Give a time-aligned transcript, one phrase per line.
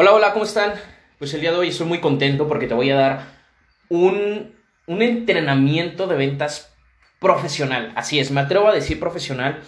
[0.00, 0.74] Hola, hola, ¿cómo están?
[1.18, 3.22] Pues el día de hoy estoy muy contento porque te voy a dar
[3.88, 4.54] un,
[4.86, 6.72] un entrenamiento de ventas
[7.18, 7.90] profesional.
[7.96, 9.58] Así es, me atrevo a decir profesional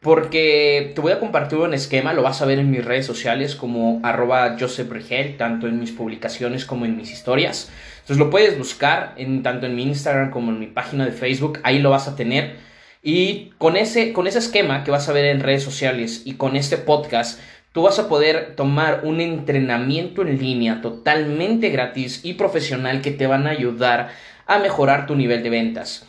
[0.00, 3.56] porque te voy a compartir un esquema, lo vas a ver en mis redes sociales
[3.56, 4.88] como arroba Joseph
[5.36, 7.70] tanto en mis publicaciones como en mis historias.
[7.96, 11.60] Entonces lo puedes buscar en, tanto en mi Instagram como en mi página de Facebook,
[11.62, 12.56] ahí lo vas a tener.
[13.02, 16.56] Y con ese, con ese esquema que vas a ver en redes sociales y con
[16.56, 17.38] este podcast,
[17.74, 23.26] tú vas a poder tomar un entrenamiento en línea totalmente gratis y profesional que te
[23.26, 24.12] van a ayudar
[24.46, 26.06] a mejorar tu nivel de ventas.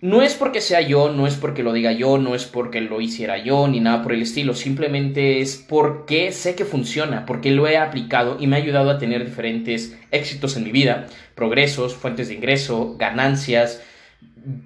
[0.00, 3.00] No es porque sea yo, no es porque lo diga yo, no es porque lo
[3.00, 7.66] hiciera yo, ni nada por el estilo, simplemente es porque sé que funciona, porque lo
[7.66, 12.28] he aplicado y me ha ayudado a tener diferentes éxitos en mi vida, progresos, fuentes
[12.28, 13.82] de ingreso, ganancias,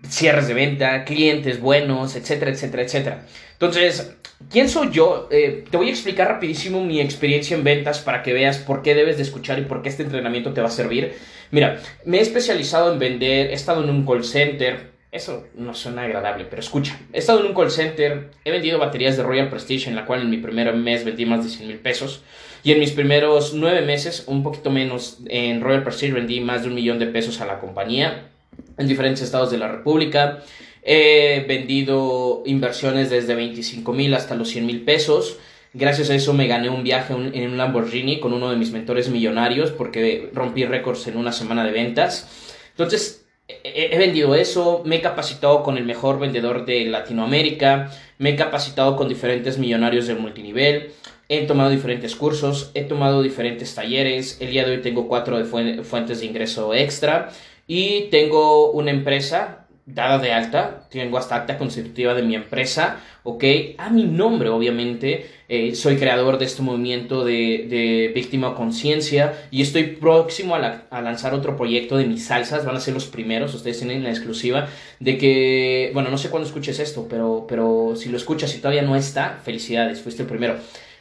[0.06, 3.26] cierres de venta, clientes buenos, etcétera, etcétera, etcétera.
[3.54, 4.14] Entonces,
[4.50, 5.28] ¿quién soy yo?
[5.30, 8.94] Eh, te voy a explicar rapidísimo mi experiencia en ventas para que veas por qué
[8.94, 11.14] debes de escuchar y por qué este entrenamiento te va a servir.
[11.50, 16.02] Mira, me he especializado en vender, he estado en un call center, eso no suena
[16.02, 16.98] agradable, pero escucha.
[17.12, 20.22] He estado en un call center, he vendido baterías de Royal Prestige, en la cual
[20.22, 22.22] en mi primer mes vendí más de 100 mil pesos.
[22.64, 26.68] Y en mis primeros nueve meses, un poquito menos, en Royal Prestige vendí más de
[26.68, 28.30] un millón de pesos a la compañía
[28.76, 30.40] en diferentes estados de la República.
[30.84, 35.38] He vendido inversiones desde 25 mil hasta los 100 mil pesos.
[35.72, 39.08] Gracias a eso me gané un viaje en un Lamborghini con uno de mis mentores
[39.08, 42.54] millonarios porque rompí récords en una semana de ventas.
[42.70, 48.36] Entonces, he vendido eso, me he capacitado con el mejor vendedor de Latinoamérica, me he
[48.36, 50.92] capacitado con diferentes millonarios del multinivel,
[51.28, 56.20] he tomado diferentes cursos, he tomado diferentes talleres, el día de hoy tengo cuatro fuentes
[56.20, 57.30] de ingreso extra
[57.66, 63.44] y tengo una empresa dada de alta, tengo hasta acta constitutiva de mi empresa, ¿ok?
[63.76, 69.60] A mi nombre, obviamente, eh, soy creador de este movimiento de, de víctima conciencia y
[69.60, 73.54] estoy próximo a, a, lanzar otro proyecto de mis salsas, van a ser los primeros,
[73.54, 74.68] ustedes tienen la exclusiva
[75.00, 78.82] de que, bueno, no sé cuándo escuches esto, pero, pero si lo escuchas y todavía
[78.82, 80.56] no está, felicidades, fuiste el primero.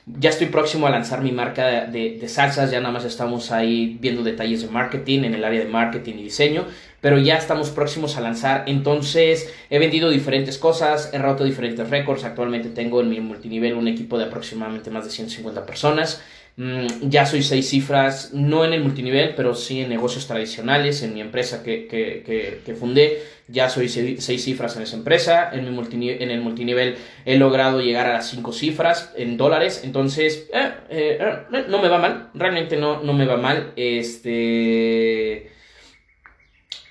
[0.06, 3.98] Ya estoy próximo a lanzar mi marca de, de, salsas, ya nada más estamos ahí
[4.02, 6.66] viendo detalles de marketing en el área de marketing y diseño,
[7.04, 8.64] pero ya estamos próximos a lanzar.
[8.66, 12.24] Entonces he vendido diferentes cosas, he roto diferentes récords.
[12.24, 16.24] Actualmente tengo en mi multinivel un equipo de aproximadamente más de 150 personas.
[16.56, 21.14] Mm, ya soy seis cifras, no en el multinivel, pero sí en negocios tradicionales, en
[21.14, 26.10] mi empresa que, que, que, fundé, ya soy seis, cifras en esa empresa, en, mi
[26.10, 31.18] en el multinivel he logrado llegar a las cinco cifras en dólares, entonces eh, eh,
[31.52, 35.52] eh, no me va mal, realmente no, no me va mal, este...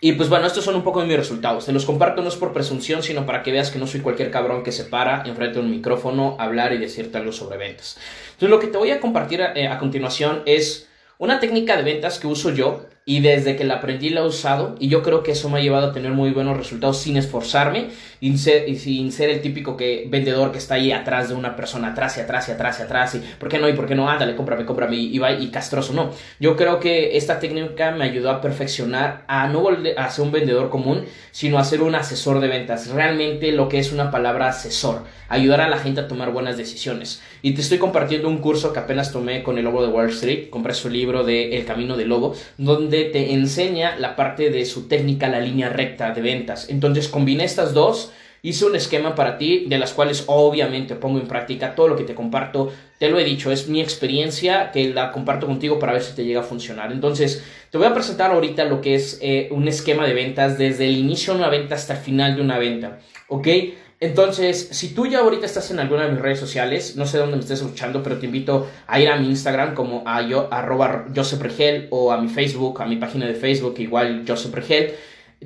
[0.05, 1.65] Y pues bueno, estos son un poco de mis resultados.
[1.65, 4.33] Te los comparto no es por presunción, sino para que veas que no soy cualquier
[4.33, 7.97] cabrón que se para enfrente de un micrófono a hablar y decirte algo sobre ventas.
[8.33, 12.19] Entonces lo que te voy a compartir a, a continuación es una técnica de ventas
[12.19, 15.33] que uso yo y desde que la aprendí la he usado y yo creo que
[15.33, 17.89] eso me ha llevado a tener muy buenos resultados sin esforzarme
[18.21, 22.17] y sin ser el típico que, vendedor que está ahí atrás de una persona, atrás
[22.19, 23.69] y atrás y atrás y atrás y ¿por qué no?
[23.69, 24.09] y ¿por qué no?
[24.09, 26.11] Ándale, cómprame, cómprame y va y castroso, no.
[26.39, 30.31] Yo creo que esta técnica me ayudó a perfeccionar, a no volver a ser un
[30.31, 32.89] vendedor común, sino a ser un asesor de ventas.
[32.89, 37.21] Realmente lo que es una palabra asesor, ayudar a la gente a tomar buenas decisiones.
[37.43, 40.51] Y te estoy compartiendo un curso que apenas tomé con el Lobo de Wall Street,
[40.51, 44.89] compré su libro de El Camino del Lobo, donde te enseña la parte de su
[44.89, 46.69] técnica, la línea recta de ventas.
[46.69, 51.29] Entonces combiné estas dos, hice un esquema para ti, de las cuales obviamente pongo en
[51.29, 52.73] práctica todo lo que te comparto.
[52.99, 56.25] Te lo he dicho, es mi experiencia que la comparto contigo para ver si te
[56.25, 56.93] llega a funcionar.
[56.93, 60.87] Entonces, te voy a presentar ahorita lo que es eh, un esquema de ventas desde
[60.87, 62.99] el inicio de una venta hasta el final de una venta.
[63.29, 63.49] ¿Ok?
[64.03, 67.37] Entonces, si tú ya ahorita estás en alguna de mis redes sociales, no sé dónde
[67.37, 71.07] me estés escuchando, pero te invito a ir a mi Instagram como a yo, arroba
[71.15, 74.95] Joseph Regel o a mi Facebook, a mi página de Facebook igual Joseph Regel.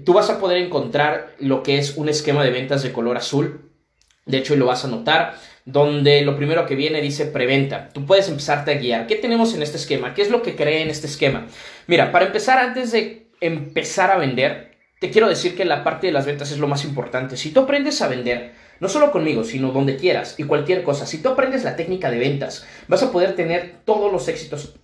[0.07, 3.73] Tú vas a poder encontrar lo que es un esquema de ventas de color azul.
[4.25, 5.35] De hecho, lo vas a notar,
[5.67, 7.91] donde lo primero que viene dice preventa.
[7.91, 9.07] Tú puedes empezarte a guiar.
[9.07, 10.15] ¿Qué tenemos en este esquema?
[10.15, 11.47] ¿Qué es lo que cree en este esquema?
[11.89, 14.66] Mira, para empezar, antes de empezar a vender,
[14.99, 17.37] te quiero decir que la parte de las ventas es lo más importante.
[17.37, 21.19] Si tú aprendes a vender, no solo conmigo, sino donde quieras y cualquier cosa, si
[21.19, 24.75] tú aprendes la técnica de ventas, vas a poder tener todos los éxitos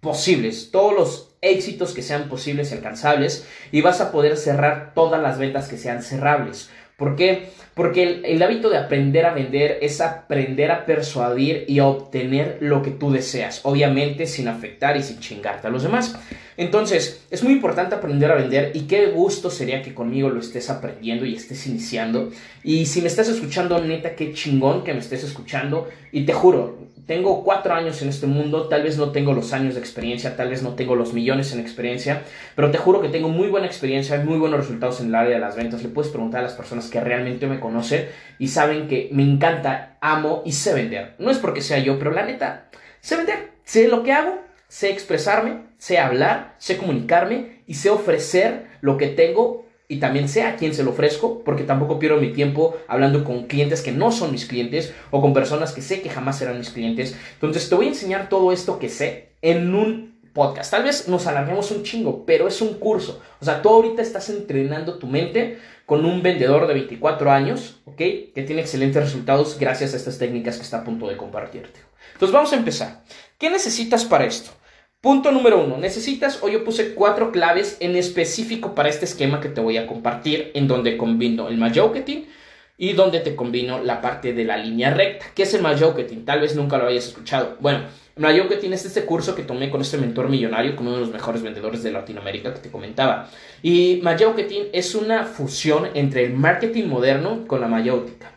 [0.00, 5.22] posibles, todos los éxitos que sean posibles y alcanzables y vas a poder cerrar todas
[5.22, 6.70] las ventas que sean cerrables.
[6.96, 7.50] ¿Por qué?
[7.74, 12.56] Porque el, el, hábito de aprender a vender es aprender a persuadir y a obtener
[12.60, 16.18] lo que tú deseas, obviamente sin afectar y sin chingarte a los demás.
[16.56, 20.70] Entonces, es muy importante aprender a vender y qué gusto sería que conmigo lo estés
[20.70, 22.30] aprendiendo y estés iniciando.
[22.64, 25.88] Y si me estás escuchando, neta, qué chingón que me estés escuchando.
[26.12, 29.74] Y te juro, tengo cuatro años en este mundo, tal vez no tengo los años
[29.74, 32.22] de experiencia, tal vez no tengo los millones en experiencia,
[32.56, 35.40] pero te juro que tengo muy buena experiencia, muy buenos resultados en el área de
[35.40, 35.82] las ventas.
[35.82, 38.08] Le puedes preguntar a las personas que realmente me conocen
[38.40, 41.14] y saben que me encanta, amo y sé vender.
[41.18, 42.70] No es porque sea yo, pero la neta,
[43.00, 48.66] sé vender, sé lo que hago, sé expresarme, sé hablar, sé comunicarme y sé ofrecer
[48.80, 52.32] lo que tengo y también sé a quién se lo ofrezco, porque tampoco pierdo mi
[52.32, 56.10] tiempo hablando con clientes que no son mis clientes o con personas que sé que
[56.10, 57.16] jamás serán mis clientes.
[57.34, 60.70] Entonces te voy a enseñar todo esto que sé en un podcast.
[60.70, 63.22] Tal vez nos alarguemos un chingo, pero es un curso.
[63.40, 67.96] O sea, tú ahorita estás entrenando tu mente con un vendedor de 24 años, ¿ok?
[67.96, 71.80] Que tiene excelentes resultados gracias a estas técnicas que está a punto de compartirte.
[72.12, 73.02] Entonces vamos a empezar.
[73.38, 74.50] ¿Qué necesitas para esto?
[75.02, 79.50] Punto número uno, necesitas, o yo puse cuatro claves en específico para este esquema que
[79.50, 82.24] te voy a compartir, en donde combino el marketing
[82.78, 85.26] y donde te combino la parte de la línea recta.
[85.34, 86.24] ¿Qué es el marketing?
[86.24, 87.58] Tal vez nunca lo hayas escuchado.
[87.60, 87.80] Bueno,
[88.16, 91.12] el marketing es este curso que tomé con este mentor millonario, con uno de los
[91.12, 93.28] mejores vendedores de Latinoamérica que te comentaba.
[93.62, 98.32] Y marketing es una fusión entre el marketing moderno con la mayéutica.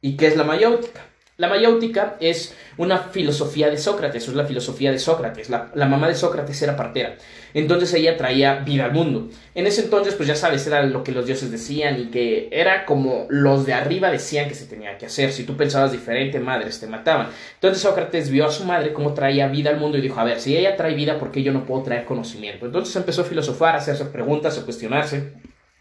[0.00, 1.09] ¿Y qué es la mayéutica?
[1.40, 5.48] La mayéutica es una filosofía de Sócrates, es la filosofía de Sócrates.
[5.48, 7.16] La, mamá de Sócrates era partera.
[7.54, 9.30] Entonces ella traía vida al mundo.
[9.54, 12.84] En ese entonces, pues ya sabes, era lo que los dioses decían y que era
[12.84, 15.32] como los de arriba decían que se tenía que hacer.
[15.32, 17.28] Si tú pensabas diferente, madres te mataban.
[17.54, 20.40] Entonces Sócrates vio a su madre cómo traía vida al mundo y dijo, a ver,
[20.40, 22.66] si ella trae vida, ¿por qué yo no puedo traer conocimiento?
[22.66, 25.32] Entonces empezó a filosofar, a hacerse preguntas, a cuestionarse.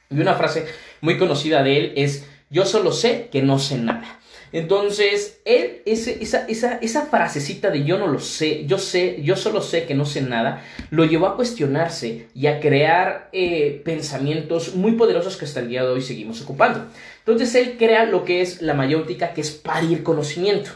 [0.10, 0.68] Y una frase
[1.02, 4.20] muy conocida de él es, yo solo sé que no sé nada.
[4.52, 9.36] Entonces, él, ese, esa, esa, esa frasecita de yo no lo sé, yo sé, yo
[9.36, 14.76] solo sé que no sé nada, lo llevó a cuestionarse y a crear eh, pensamientos
[14.76, 16.86] muy poderosos que hasta el día de hoy seguimos ocupando.
[17.20, 20.72] Entonces, él crea lo que es la mayéutica, que es parir conocimiento.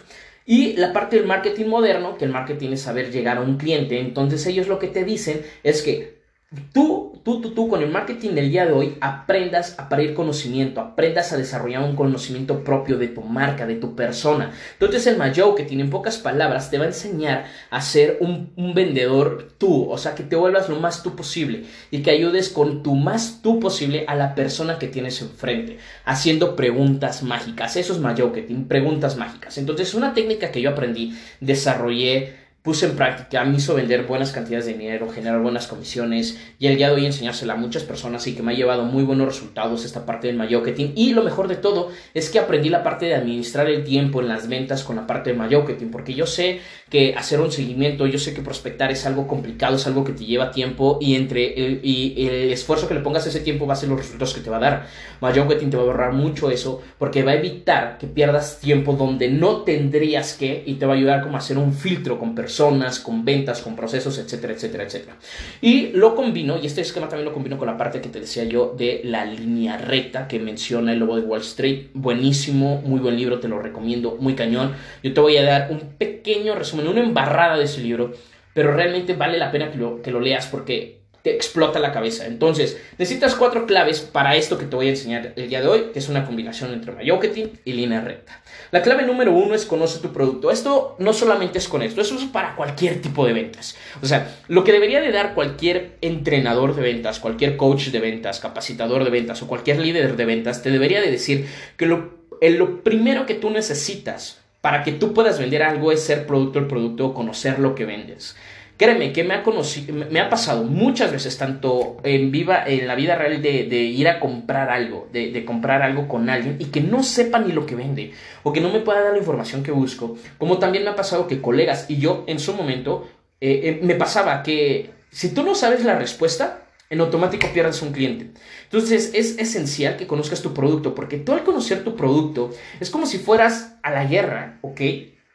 [0.46, 4.00] Y la parte del marketing moderno, que el marketing es saber llegar a un cliente,
[4.00, 6.23] entonces ellos lo que te dicen es que
[6.72, 10.82] tú, tú, tú, tú, con el marketing del día de hoy, aprendas a parir conocimiento,
[10.82, 14.52] aprendas a desarrollar un conocimiento propio de tu marca, de tu persona.
[14.74, 19.54] Entonces el Mayo, que tiene pocas palabras, te va a enseñar a ser un, vendedor
[19.58, 22.96] tú, o sea, que te vuelvas lo más tú posible y que ayudes con tu
[22.96, 27.76] más tú posible a la persona que tienes enfrente, haciendo preguntas mágicas.
[27.76, 29.58] Eso es Mayo, que tiene preguntas mágicas.
[29.58, 34.66] Entonces, una técnica que yo aprendí, desarrollé, puse en práctica, me hizo vender buenas cantidades
[34.66, 38.36] de dinero, generar buenas comisiones y el día de hoy enseñársela a muchas personas y
[38.36, 41.58] que me ha llevado muy buenos resultados esta parte del marketing y lo mejor de
[41.58, 45.06] todo es que aprendí la parte de administrar el tiempo en las ventas con la
[45.06, 49.06] parte del marketing porque yo sé que hacer un seguimiento, yo sé que prospectar es
[49.06, 52.94] algo complicado, es algo que te lleva tiempo y entre el, y el esfuerzo que
[52.94, 54.88] le pongas a ese tiempo va a ser los resultados que te va a dar.
[55.20, 59.28] Marketing te va a ahorrar mucho eso porque va a evitar que pierdas tiempo donde
[59.28, 62.53] no tendrías que y te va a ayudar como a hacer un filtro con personas
[62.54, 65.16] personas, con ventas, con procesos, etcétera, etcétera, etcétera.
[65.60, 68.44] Y lo combino, y este esquema también lo combino con la parte que te decía
[68.44, 71.88] yo de la línea recta que menciona el lobo de Wall Street.
[71.96, 74.74] Buenísimo, muy buen libro, te lo recomiendo, muy cañón.
[75.02, 78.14] Yo te voy a dar un pequeño resumen, una embarrada de ese libro,
[78.54, 82.28] pero realmente vale la pena que lo, que lo leas porque te explota la cabeza.
[82.28, 85.86] Entonces, necesitas cuatro claves para esto que te voy a enseñar el día de hoy,
[85.94, 88.44] que es una combinación entre marketing y línea recta.
[88.72, 90.52] La clave número uno es conoce tu producto.
[90.52, 93.78] Esto no solamente es con esto, es para cualquier tipo de ventas.
[94.02, 98.42] O sea, lo que debería de dar cualquier entrenador de ventas, cualquier coach de ventas,
[98.42, 101.48] capacitador de ventas o cualquier líder de ventas, te debería de decir
[101.78, 106.26] que lo, lo primero que tú necesitas para que tú puedas vender algo es ser
[106.26, 108.36] producto el producto o conocer lo que vendes.
[108.78, 112.96] Créeme que me ha, conocido, me ha pasado muchas veces, tanto en, viva, en la
[112.96, 117.04] vida real, de, ir a comprar algo, de, comprar algo con alguien y que no
[117.04, 120.18] sepa ni lo que vende o que no me pueda dar la información que busco.
[120.40, 123.08] Como también me ha pasado que colegas y yo en su momento
[123.40, 127.92] eh, eh, me pasaba que si tú no sabes la respuesta, en automático pierdes un
[127.92, 128.32] cliente.
[128.64, 133.06] Entonces es esencial que conozcas tu producto, porque tú al conocer tu producto es como
[133.06, 134.82] si fueras a la guerra, ¿ok?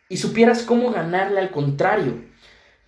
[0.09, 2.28] Y supieras cómo ganarle al contrario.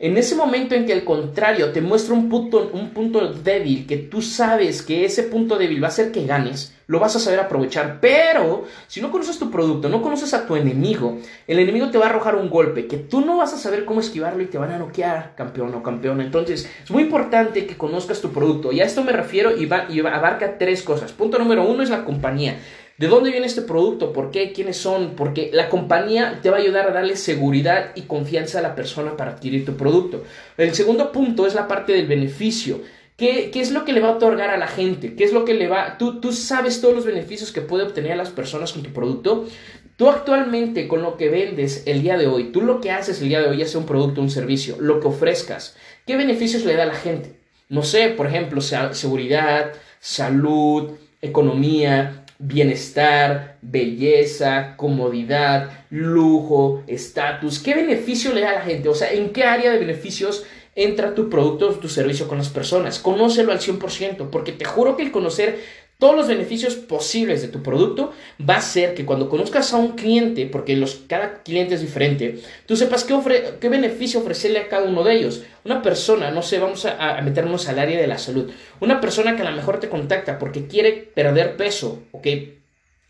[0.02, 3.98] En ese momento en que al contrario te muestra un punto, un punto débil, que
[3.98, 7.38] tú sabes que ese punto débil va a hacer que ganes, lo vas a saber
[7.38, 7.98] aprovechar.
[8.00, 12.06] Pero si no conoces tu producto, no conoces a tu enemigo, el enemigo te va
[12.06, 14.72] a arrojar un golpe que tú no vas a saber cómo esquivarlo y te van
[14.72, 16.22] a noquear, campeón o campeón.
[16.22, 18.72] Entonces es muy importante que conozcas tu producto.
[18.72, 21.12] Y a esto me refiero y, va, y abarca tres cosas.
[21.12, 22.56] Punto número uno es la compañía.
[23.00, 24.12] ¿De dónde viene este producto?
[24.12, 24.52] ¿Por qué?
[24.52, 25.14] ¿Quiénes son?
[25.16, 29.16] Porque la compañía te va a ayudar a darle seguridad y confianza a la persona
[29.16, 30.22] para adquirir tu producto.
[30.58, 32.82] El segundo punto es la parte del beneficio.
[33.16, 35.14] ¿Qué, ¿Qué, es lo que le va a otorgar a la gente?
[35.14, 35.96] ¿Qué es lo que le va...
[35.96, 39.46] Tú, tú sabes todos los beneficios que puede obtener a las personas con tu producto.
[39.96, 43.30] Tú actualmente con lo que vendes el día de hoy, tú lo que haces el
[43.30, 45.74] día de hoy, ya sea un producto, un servicio, lo que ofrezcas,
[46.06, 47.38] ¿qué beneficios le da a la gente?
[47.70, 50.90] No sé, por ejemplo, seguridad, salud,
[51.22, 57.58] economía, bienestar, belleza, comodidad, lujo, estatus.
[57.58, 58.88] ¿Qué beneficio le da a la gente?
[58.88, 60.44] O sea, ¿en qué área de beneficios
[60.74, 62.98] entra tu producto o tu servicio con las personas?
[62.98, 65.60] Conócelo al 100%, porque te juro que el conocer
[66.00, 69.92] todos los beneficios posibles de tu producto va a ser que cuando conozcas a un
[69.92, 73.14] cliente, porque los, cada cliente es diferente, tú sepas qué,
[73.60, 75.42] qué beneficio ofrecerle a cada uno de ellos.
[75.62, 78.50] Una persona, no sé, vamos a, meternos al área de la salud.
[78.80, 82.26] Una persona que a lo mejor te contacta porque quiere perder peso, ¿ok?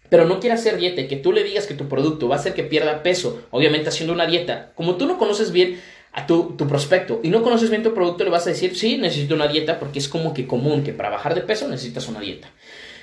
[0.09, 2.55] Pero no quiere hacer dieta que tú le digas que tu producto va a hacer
[2.55, 4.73] que pierda peso, obviamente haciendo una dieta.
[4.75, 5.81] Como tú no conoces bien
[6.13, 8.97] a tu, tu, prospecto y no conoces bien tu producto, le vas a decir, sí,
[8.97, 12.21] necesito una dieta porque es como que común que para bajar de peso necesitas una
[12.21, 12.49] dieta.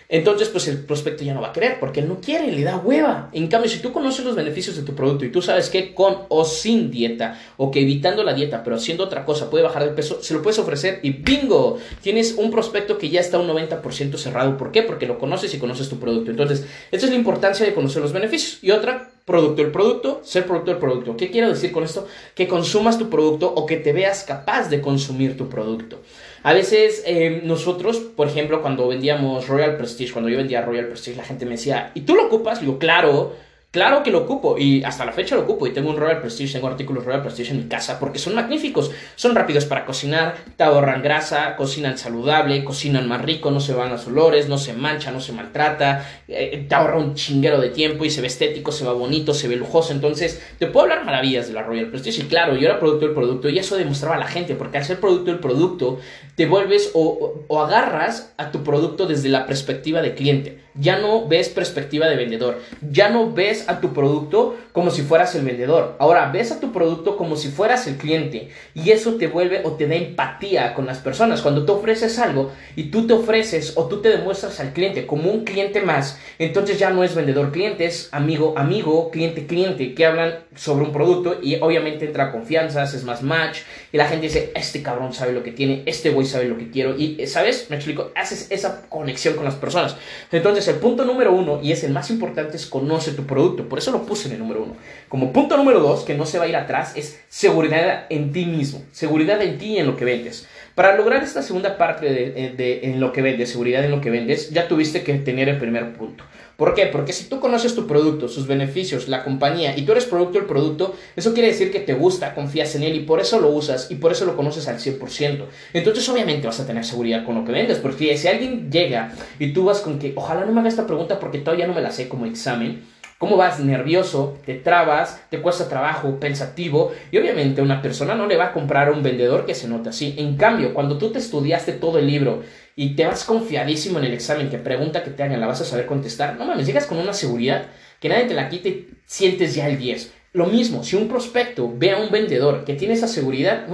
[0.09, 2.77] Entonces, pues el prospecto ya no va a querer porque él no quiere, le da
[2.77, 3.29] hueva.
[3.33, 6.19] En cambio, si tú conoces los beneficios de tu producto y tú sabes que con
[6.29, 9.91] o sin dieta, o que evitando la dieta, pero haciendo otra cosa puede bajar de
[9.91, 14.17] peso, se lo puedes ofrecer y bingo, tienes un prospecto que ya está un 90%
[14.17, 14.57] cerrado.
[14.57, 14.81] ¿Por qué?
[14.81, 16.31] Porque lo conoces y conoces tu producto.
[16.31, 18.59] Entonces, esta es la importancia de conocer los beneficios.
[18.61, 21.17] Y otra, producto el producto, ser producto del producto.
[21.17, 22.07] ¿Qué quiero decir con esto?
[22.33, 26.01] Que consumas tu producto o que te veas capaz de consumir tu producto.
[26.43, 31.17] A veces eh, nosotros, por ejemplo, cuando vendíamos Royal Prestige, cuando yo vendía Royal Prestige,
[31.17, 32.61] la gente me decía, ¿y tú lo ocupas?
[32.61, 33.46] Digo, claro.
[33.69, 36.53] Claro que lo ocupo y hasta la fecha lo ocupo y tengo un Royal Prestige,
[36.53, 40.63] tengo artículos Royal Prestige en mi casa porque son magníficos, son rápidos para cocinar, te
[40.63, 45.11] ahorran grasa, cocinan saludable, cocinan más rico, no se van a olores, no se mancha,
[45.11, 48.85] no se maltrata, eh, te ahorra un chinguero de tiempo y se ve estético, se
[48.85, 52.25] ve bonito, se ve lujoso, entonces te puedo hablar maravillas de la Royal Prestige y
[52.27, 55.01] claro, yo era producto del producto y eso demostraba a la gente porque al ser
[55.01, 55.99] producto del producto
[56.35, 61.27] te vuelves o, o agarras a tu producto desde la perspectiva de cliente ya no
[61.27, 65.95] ves perspectiva de vendedor, ya no ves a tu producto como si fueras el vendedor,
[65.99, 69.73] ahora ves a tu producto como si fueras el cliente y eso te vuelve o
[69.73, 71.41] te da empatía con las personas.
[71.41, 75.31] Cuando tú ofreces algo y tú te ofreces o tú te demuestras al cliente como
[75.31, 80.05] un cliente más, entonces ya no es vendedor cliente, es amigo amigo, cliente cliente, que
[80.05, 83.59] hablan sobre un producto y obviamente entra confianza, es más match
[83.91, 86.69] y la gente dice, este cabrón sabe lo que tiene, este güey sabe lo que
[86.69, 87.67] quiero y, ¿sabes?
[87.69, 89.95] Me explico, haces esa conexión con las personas.
[90.31, 93.67] Entonces, el punto número uno, y es el más importante, es conoce tu producto.
[93.67, 94.75] Por eso lo puse en el número uno.
[95.09, 98.45] Como punto número dos, que no se va a ir atrás, es seguridad en ti
[98.45, 98.83] mismo.
[98.91, 100.47] Seguridad en ti y en lo que vendes.
[100.75, 104.11] Para lograr esta segunda parte de, de, en lo que vendes, seguridad en lo que
[104.11, 106.23] vendes, ya tuviste que tener el primer punto.
[106.57, 106.87] ¿Por qué?
[106.87, 110.47] Porque si tú conoces tu producto, sus beneficios, la compañía y tú eres producto del
[110.47, 113.91] producto, eso quiere decir que te gusta, confías en él y por eso lo usas
[113.91, 115.45] y por eso lo conoces al 100%.
[115.73, 119.53] Entonces obviamente vas a tener seguridad con lo que vendes, porque si alguien llega y
[119.53, 121.91] tú vas con que, ojalá no me haga esta pregunta porque todavía no me la
[121.91, 122.81] sé como examen,
[123.17, 124.37] ¿Cómo vas nervioso?
[124.45, 128.89] Te trabas, te cuesta trabajo, pensativo y obviamente una persona no le va a comprar
[128.89, 130.13] a un vendedor que se nota así.
[130.17, 132.43] En cambio, cuando tú te estudiaste todo el libro
[132.75, 135.65] y te vas confiadísimo en el examen, que pregunta que te hagan la vas a
[135.65, 137.65] saber contestar, no mames, llegas con una seguridad
[137.99, 140.13] que nadie te la quite y sientes ya el 10.
[140.33, 143.65] Lo mismo, si un prospecto ve a un vendedor que tiene esa seguridad,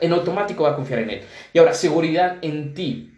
[0.00, 1.20] en automático va a confiar en él.
[1.52, 3.10] Y ahora, seguridad en ti.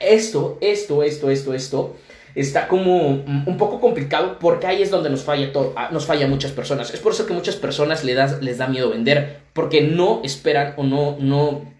[0.00, 1.96] Esto, esto, esto, esto, esto
[2.34, 6.26] está como un poco complicado porque ahí es donde nos falla todo, ah, nos falla
[6.26, 6.92] muchas personas.
[6.92, 10.74] Es por eso que muchas personas les da, les da miedo vender porque no esperan
[10.76, 11.72] o no, no,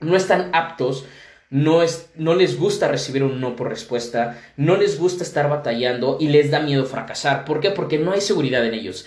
[0.00, 1.04] no están aptos
[1.52, 6.16] no, es, no les gusta recibir un no por respuesta, no les gusta estar batallando
[6.18, 7.44] y les da miedo fracasar.
[7.44, 7.68] ¿Por qué?
[7.68, 9.04] Porque no hay seguridad en ellos.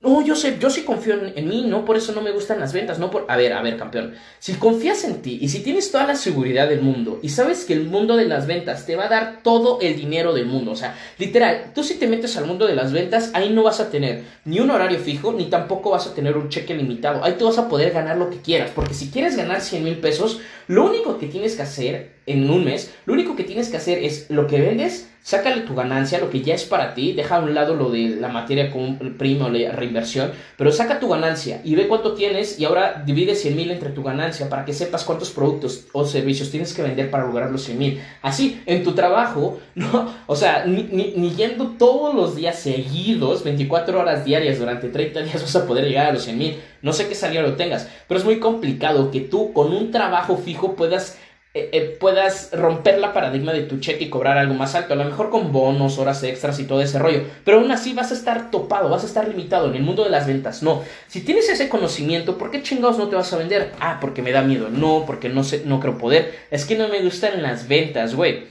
[0.00, 2.72] No, yo sé, yo sí confío en, mí, no por eso no me gustan las
[2.72, 3.26] ventas, no por...
[3.26, 6.68] A ver, a ver, campeón, si confías en ti y si tienes toda la seguridad
[6.68, 9.80] del mundo y sabes que el mundo de las ventas te va a dar todo
[9.80, 12.92] el dinero del mundo, o sea, literal, tú si te metes al mundo de las
[12.92, 16.36] ventas, ahí no vas a tener ni un horario fijo, ni tampoco vas a tener
[16.36, 19.36] un cheque limitado, ahí tú vas a poder ganar lo que quieras, porque si quieres
[19.36, 23.34] ganar 100 mil pesos, lo único que tienes que hacer en un mes, lo único
[23.34, 26.64] que tienes que hacer es lo que vendes, sácale tu ganancia, lo que ya es
[26.64, 28.72] para ti, deja a un lado lo de la materia
[29.18, 33.34] prima o la reinversión, pero saca tu ganancia y ve cuánto tienes y ahora divide
[33.34, 37.10] 100 mil entre tu ganancia para que sepas cuántos productos o servicios tienes que vender
[37.10, 38.00] para lograr los 100 mil.
[38.22, 44.00] Así, en tu trabajo, no, o sea, ni, ni, yendo todos los días seguidos, 24
[44.00, 46.56] horas diarias durante 30 días vas a poder llegar a los 100 mil.
[46.80, 50.74] No sé qué salario tengas, pero es muy complicado que tú con un trabajo fijo
[50.74, 51.18] puedas
[51.54, 54.96] eh, eh, puedas romper la paradigma de tu cheque y cobrar algo más alto, a
[54.96, 58.14] lo mejor con bonos, horas extras y todo ese rollo, pero aún así vas a
[58.14, 60.82] estar topado, vas a estar limitado en el mundo de las ventas, no.
[61.06, 63.72] Si tienes ese conocimiento, ¿por qué chingados no te vas a vender?
[63.80, 66.88] Ah, porque me da miedo, no, porque no sé, no creo poder, es que no
[66.88, 68.46] me gustan las ventas, güey.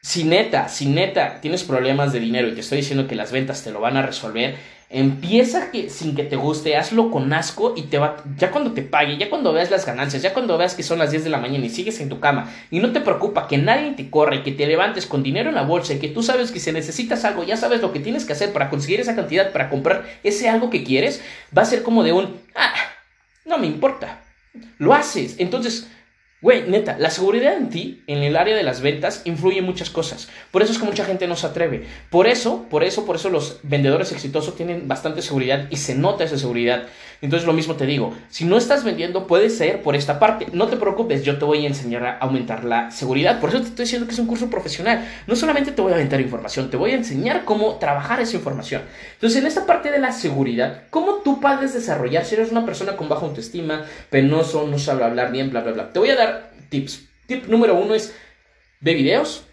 [0.00, 3.62] Si neta, si neta tienes problemas de dinero y te estoy diciendo que las ventas
[3.62, 4.56] te lo van a resolver,
[4.92, 8.82] empieza que, sin que te guste, hazlo con asco y te va, ya cuando te
[8.82, 11.38] pague, ya cuando veas las ganancias, ya cuando veas que son las 10 de la
[11.38, 14.52] mañana y sigues en tu cama y no te preocupa que nadie te corre, que
[14.52, 17.42] te levantes con dinero en la bolsa y que tú sabes que si necesitas algo,
[17.42, 20.68] ya sabes lo que tienes que hacer para conseguir esa cantidad, para comprar ese algo
[20.68, 21.22] que quieres,
[21.56, 22.74] va a ser como de un, ah,
[23.46, 24.20] no me importa,
[24.76, 25.36] lo haces.
[25.38, 25.88] Entonces,
[26.42, 29.90] Güey, neta, la seguridad en ti, en el área de las ventas, influye en muchas
[29.90, 30.28] cosas.
[30.50, 31.86] Por eso es que mucha gente no se atreve.
[32.10, 36.24] Por eso, por eso, por eso los vendedores exitosos tienen bastante seguridad y se nota
[36.24, 36.88] esa seguridad.
[37.22, 40.48] Entonces lo mismo te digo, si no estás vendiendo, puede ser por esta parte.
[40.52, 43.40] No te preocupes, yo te voy a enseñar a aumentar la seguridad.
[43.40, 45.08] Por eso te estoy diciendo que es un curso profesional.
[45.28, 48.82] No solamente te voy a aventar información, te voy a enseñar cómo trabajar esa información.
[49.14, 52.96] Entonces, en esta parte de la seguridad, ¿cómo tú puedes desarrollar si eres una persona
[52.96, 55.92] con baja autoestima, penoso, no sabe hablar bien, bla, bla, bla?
[55.92, 57.08] Te voy a dar tips.
[57.28, 58.12] Tip número uno es
[58.80, 59.44] ve videos,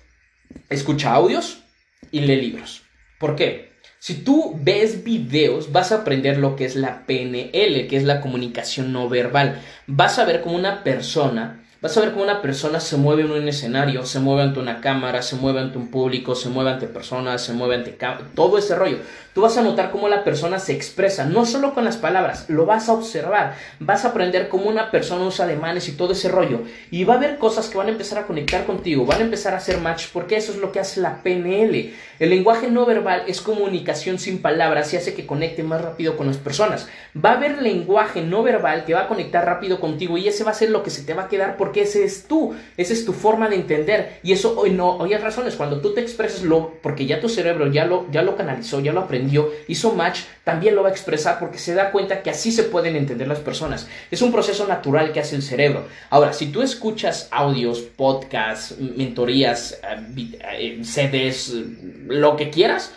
[0.69, 1.63] escucha audios
[2.09, 2.81] y lee libros.
[3.19, 3.68] ¿Por qué?
[3.99, 8.21] Si tú ves videos, vas a aprender lo que es la PNL, que es la
[8.21, 9.61] comunicación no verbal.
[9.87, 13.31] Vas a ver cómo una persona Vas a ver cómo una persona se mueve en
[13.31, 16.87] un escenario, se mueve ante una cámara, se mueve ante un público, se mueve ante
[16.87, 17.97] personas, se mueve ante
[18.35, 18.97] todo ese rollo.
[19.39, 22.65] Tú vas a notar cómo la persona se expresa, no solo con las palabras, lo
[22.65, 26.63] vas a observar, vas a aprender cómo una persona usa ademanes y todo ese rollo.
[26.91, 29.53] Y va a haber cosas que van a empezar a conectar contigo, van a empezar
[29.53, 31.93] a hacer match, porque eso es lo que hace la PNL.
[32.19, 36.27] El lenguaje no verbal es comunicación sin palabras y hace que conecte más rápido con
[36.27, 36.89] las personas.
[37.15, 40.51] Va a haber lenguaje no verbal que va a conectar rápido contigo y ese va
[40.51, 43.05] a ser lo que se te va a quedar porque ese es tú, esa es
[43.05, 44.19] tu forma de entender.
[44.21, 47.29] Y eso hoy no, hoy hay razones, cuando tú te expresas lo, porque ya tu
[47.29, 49.28] cerebro ya lo, ya lo canalizó, ya lo aprendió,
[49.67, 52.95] hizo match, también lo va a expresar porque se da cuenta que así se pueden
[52.95, 53.87] entender las personas.
[54.11, 55.87] Es un proceso natural que hace el cerebro.
[56.09, 61.53] Ahora, si tú escuchas audios, podcasts, mentorías, eh, eh, CDs,
[62.07, 62.93] lo que quieras,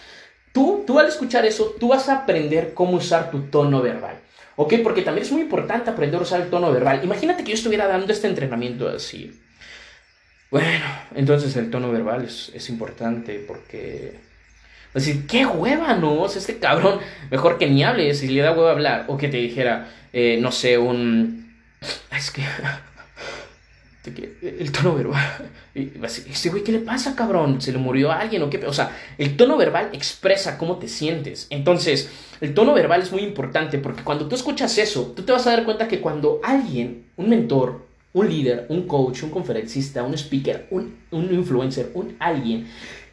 [0.52, 4.16] tú, tú al escuchar eso, tú vas a aprender cómo usar tu tono verbal.
[4.56, 4.74] ¿Ok?
[4.82, 7.00] Porque también es muy importante aprender a usar el tono verbal.
[7.02, 9.32] Imagínate que yo estuviera dando este entrenamiento así.
[10.52, 10.84] Bueno,
[11.14, 14.31] entonces el tono verbal es, importante porque...
[14.94, 16.12] Decir, qué hueva, ¿no?
[16.14, 16.98] O este cabrón,
[17.30, 19.04] mejor que ni hable si le da hueva hablar.
[19.08, 21.56] O que te dijera, eh, no sé, un...
[22.16, 22.42] Es que
[24.04, 25.50] el tono verbal.
[25.74, 27.60] Este güey, ¿qué le pasa, cabrón?
[27.60, 28.64] ¿Se le murió a alguien o qué?
[28.66, 31.46] O sea, el tono verbal expresa cómo te sientes.
[31.50, 35.46] Entonces, el tono verbal es muy importante porque cuando tú escuchas eso, tú te vas
[35.46, 40.14] a dar cuenta que cuando alguien, un mentor, un líder, un coach, un conferencista, un
[40.14, 42.66] speaker, un, un influencer, un alguien,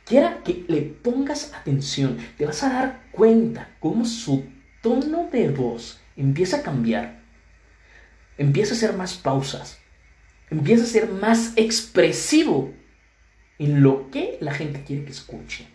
[0.09, 4.43] quiera que le pongas atención, te vas a dar cuenta cómo su
[4.81, 7.21] tono de voz empieza a cambiar,
[8.37, 9.79] empieza a hacer más pausas
[10.49, 12.73] empieza a ser más expresivo
[13.57, 15.67] en lo que la gente quiere que escuche.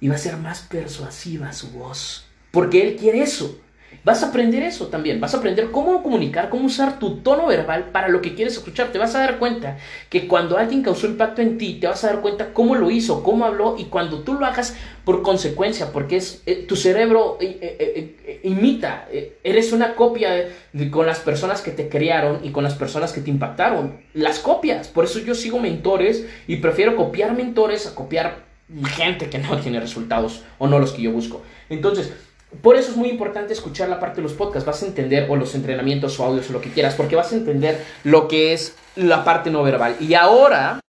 [0.00, 2.26] Y va a ser más persuasiva su voz.
[2.50, 3.60] Porque él quiere eso.
[4.02, 5.20] Vas a aprender eso también.
[5.20, 8.92] Vas a aprender cómo comunicar, cómo usar tu tono verbal para lo que quieres escuchar.
[8.92, 9.78] Te vas a dar cuenta
[10.08, 13.22] que cuando alguien causó impacto en ti, te vas a dar cuenta cómo lo hizo,
[13.22, 17.58] cómo habló y cuando tú lo hagas por consecuencia, porque es eh, tu cerebro eh,
[17.60, 19.06] eh, imita.
[19.42, 20.48] eres una copia
[20.90, 24.00] con las personas que te criaron y con las personas que te impactaron.
[24.14, 24.88] Las copias.
[24.88, 28.44] Por eso yo sigo mentores y prefiero copiar mentores a copiar
[28.86, 31.42] gente que no tiene resultados o no los que yo busco.
[31.68, 32.12] Entonces,
[32.62, 34.66] por eso es muy importante escuchar la parte de los podcasts.
[34.66, 37.36] Vas a entender, o los entrenamientos o audios o lo que quieras, porque vas a
[37.36, 39.96] entender lo que es la parte no verbal.
[40.00, 40.80] Y ahora,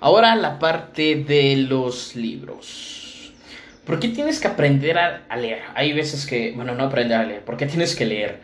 [0.00, 3.32] ahora la parte de los libros.
[3.86, 5.62] ¿Por qué tienes que aprender a, leer?
[5.74, 8.40] Hay veces que, bueno, no aprender a leer, ¿por qué tienes que leer?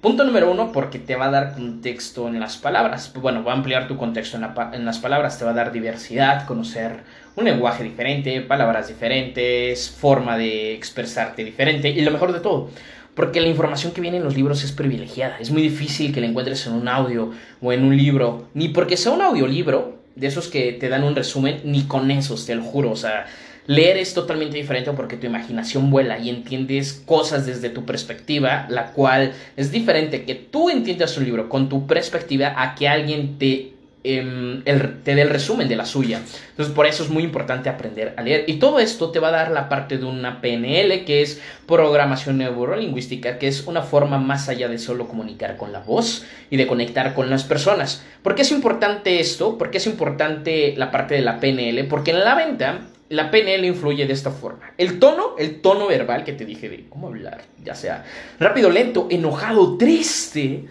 [0.00, 3.12] Punto número uno, porque te va a dar contexto en las palabras.
[3.14, 6.46] Bueno, va a ampliar tu contexto en, en, las palabras, te va a dar diversidad,
[6.46, 7.02] conocer
[7.38, 12.70] un lenguaje diferente, palabras diferentes, forma de expresarte diferente y lo mejor de todo,
[13.14, 15.38] porque la información que viene en los libros es privilegiada.
[15.38, 18.96] Es muy difícil que la encuentres en un audio o en un libro, ni porque
[18.96, 22.62] sea un audiolibro, de esos que te dan un resumen, ni con esos, te lo
[22.62, 22.90] juro.
[22.90, 23.26] O sea,
[23.68, 28.92] Leer es totalmente diferente porque tu imaginación vuela y entiendes cosas desde tu perspectiva, la
[28.92, 33.74] cual es diferente que tú entiendas un libro con tu perspectiva a que alguien te
[34.16, 36.20] em, el, te dé el resumen de la suya.
[36.50, 38.44] Entonces, por eso es muy importante aprender a leer.
[38.46, 42.38] Y todo esto te va a dar la parte de una PNL, que es programación
[42.38, 46.66] neurolingüística, que es una forma más allá de solo comunicar con la voz y de
[46.66, 48.02] conectar con las personas.
[48.22, 49.58] ¿Por qué es importante esto?
[49.58, 51.86] ¿Por qué es importante la parte de la PNL?
[51.88, 54.72] Porque en la venta la PNL influye de esta forma.
[54.76, 58.04] El tono, el tono verbal que te dije de cómo hablar, ya sea
[58.38, 60.66] rápido, lento, enojado, triste,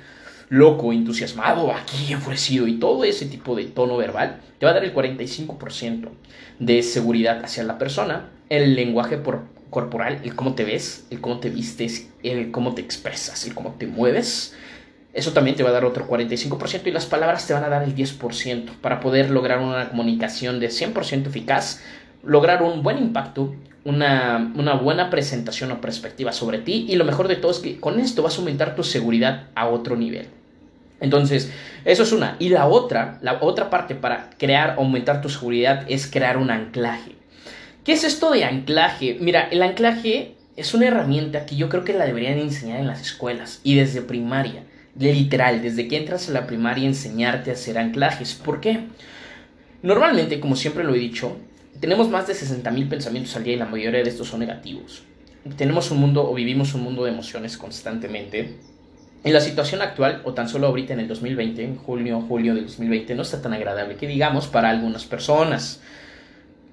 [0.49, 4.83] loco, entusiasmado, aquí enfurecido y todo ese tipo de tono verbal, te va a dar
[4.83, 6.09] el 45%
[6.59, 9.21] de seguridad hacia la persona, el lenguaje
[9.69, 13.75] corporal, el cómo te ves, el cómo te vistes, el cómo te expresas, el cómo
[13.77, 14.55] te mueves.
[15.13, 17.83] Eso también te va a dar otro 45% y las palabras te van a dar
[17.83, 21.81] el 10% para poder lograr una comunicación de 100% eficaz
[22.23, 27.27] lograr un buen impacto, una, una, buena presentación o perspectiva sobre ti y lo mejor
[27.27, 30.27] de todo es que con esto vas a aumentar tu seguridad a otro nivel.
[30.99, 31.51] Entonces,
[31.85, 32.35] eso es una.
[32.39, 37.11] Y la otra, la otra parte para crear, aumentar tu seguridad es crear un anclaje.
[37.83, 39.17] ¿Qué es esto de anclaje?
[39.19, 43.01] Mira, el anclaje es una herramienta que yo creo que la deberían enseñar en las
[43.01, 44.63] escuelas y desde primaria.
[44.99, 48.33] Literal, desde que entras a la primaria enseñarte a hacer anclajes.
[48.33, 48.81] ¿Por qué?
[49.83, 51.37] Normalmente, como siempre lo he dicho,
[51.79, 55.03] tenemos más de 60.000 pensamientos al día y la mayoría de estos son negativos.
[55.55, 58.57] Tenemos un mundo o vivimos un mundo de emociones constantemente.
[59.23, 62.65] En la situación actual, o tan solo ahorita en el 2020, en junio, julio del
[62.65, 65.81] 2020, no está tan agradable que digamos para algunas personas.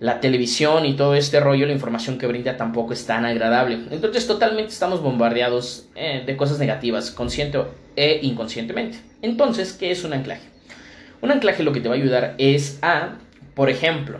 [0.01, 3.79] La televisión y todo este rollo, la información que brinda tampoco es tan agradable.
[3.91, 7.59] Entonces totalmente estamos bombardeados eh, de cosas negativas, consciente
[7.97, 8.99] e inconscientemente.
[9.23, 10.43] Entonces, ¿qué es un anclaje?
[11.23, 13.17] Un anclaje lo que te va a ayudar es a,
[13.55, 14.19] por ejemplo,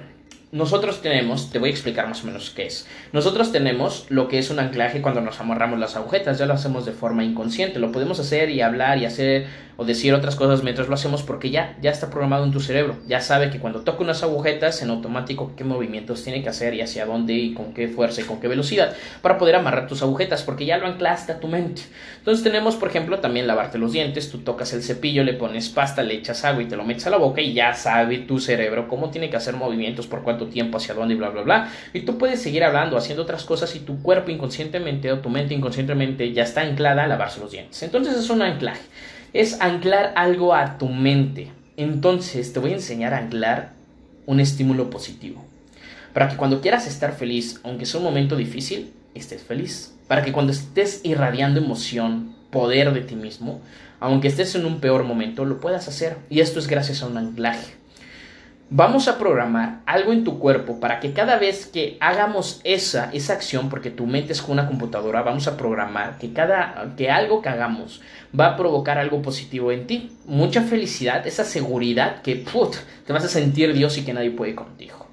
[0.55, 2.87] nosotros tenemos, te voy a explicar más o menos qué es.
[3.13, 6.87] Nosotros tenemos lo que es un anclaje cuando nos amarramos las agujetas, ya lo hacemos
[6.87, 10.89] de forma inconsciente, lo podemos hacer y hablar y hacer o decir otras cosas mientras
[10.89, 14.05] lo hacemos porque ya, ya está programado en tu cerebro, ya sabe que cuando toca
[14.05, 17.89] unas agujetas en automático qué movimientos tiene que hacer y hacia dónde y con qué
[17.89, 21.41] fuerza y con qué velocidad para poder amarrar tus agujetas porque ya lo anclaste a
[21.41, 21.83] tu mente.
[22.19, 26.05] Entonces tenemos por ejemplo también lavarte los dientes, tú tocas el cepillo, le pones pasta,
[26.05, 28.87] le echas agua y te lo metes a la boca y ya sabe tu cerebro
[28.87, 31.73] cómo tiene que hacer movimientos, por cuánto tiempo, hacia dónde y bla bla bla.
[31.93, 35.55] Y tú puedes seguir hablando, haciendo otras cosas y tu cuerpo inconscientemente o tu mente
[35.55, 37.83] inconscientemente ya está anclada a lavarse los dientes.
[37.83, 38.83] Entonces es un anclaje
[39.35, 41.51] es anclar algo a tu mente.
[41.77, 43.73] Entonces te voy a enseñar a anclar
[44.27, 45.45] un estímulo positivo.
[46.15, 49.93] Para que cuando quieras estar feliz, aunque sea un momento difícil, estés feliz.
[50.07, 53.61] Para que cuando estés irradiando emoción, poder de ti mismo,
[53.99, 56.17] aunque estés en un peor momento, lo puedas hacer.
[56.31, 57.75] Y esto es gracias a un anclaje.
[58.71, 63.35] Vamos a programar algo en tu cuerpo para que cada vez que hagamos esa, esa
[63.35, 67.43] acción, porque tu mente es como una computadora, vamos a programar que, cada, que algo
[67.43, 68.01] que hagamos
[68.39, 70.13] va a provocar algo positivo en ti.
[70.25, 72.75] Mucha felicidad, esa seguridad que put,
[73.07, 75.07] te vas a sentir Dios y que nadie puede contigo.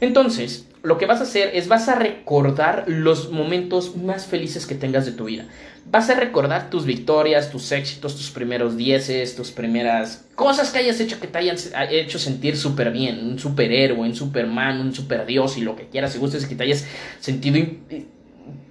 [0.00, 4.74] Entonces, lo que vas a hacer es vas a recordar los momentos más felices que
[4.74, 5.46] tengas de tu vida.
[5.86, 11.00] Vas a recordar tus victorias, tus éxitos, tus primeros dieces, tus primeras cosas que hayas
[11.00, 11.56] hecho que te hayan
[11.90, 13.18] hecho sentir súper bien.
[13.18, 16.12] Un superhéroe, un superman, un superdios y lo que quieras.
[16.12, 16.86] Si gustes que te hayas
[17.18, 17.58] sentido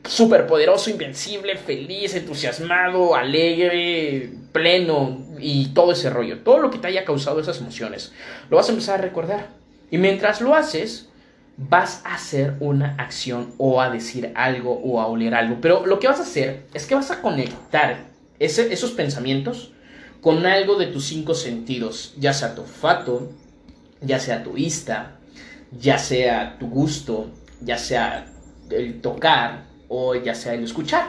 [0.03, 6.39] súper poderoso, invencible, feliz, entusiasmado, alegre, pleno y todo ese rollo.
[6.39, 8.13] Todo lo que te haya causado esas emociones.
[8.49, 9.49] Lo vas a empezar a recordar.
[9.91, 11.08] Y mientras lo haces,
[11.59, 15.57] vas a hacer una acción o a decir algo o a oler algo.
[15.59, 18.07] Pero lo que vas a hacer es que vas a conectar
[18.39, 19.73] esos pensamientos
[20.21, 23.31] con algo de tus cinco sentidos, ya sea tu olfato,
[24.01, 25.19] ya sea tu vista,
[25.77, 27.29] ya sea tu gusto,
[27.61, 28.25] ya sea
[28.69, 31.07] el tocar o ya sea el escuchar.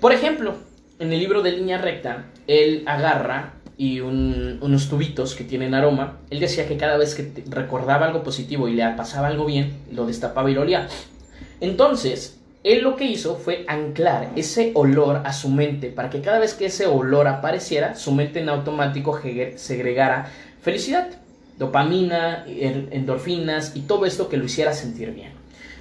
[0.00, 0.56] Por ejemplo,
[0.98, 6.40] en el libro de línea recta, él agarra y unos tubitos que tienen aroma, él
[6.40, 10.50] decía que cada vez que recordaba algo positivo y le pasaba algo bien, lo destapaba
[10.50, 10.88] y lo olía.
[11.60, 16.38] Entonces, él lo que hizo fue anclar ese olor a su mente para que cada
[16.38, 19.20] vez que ese olor apareciera, su mente en automático
[19.56, 20.30] segregara
[20.62, 21.08] felicidad,
[21.58, 25.32] dopamina, endorfinas y todo esto que lo hiciera sentir bien.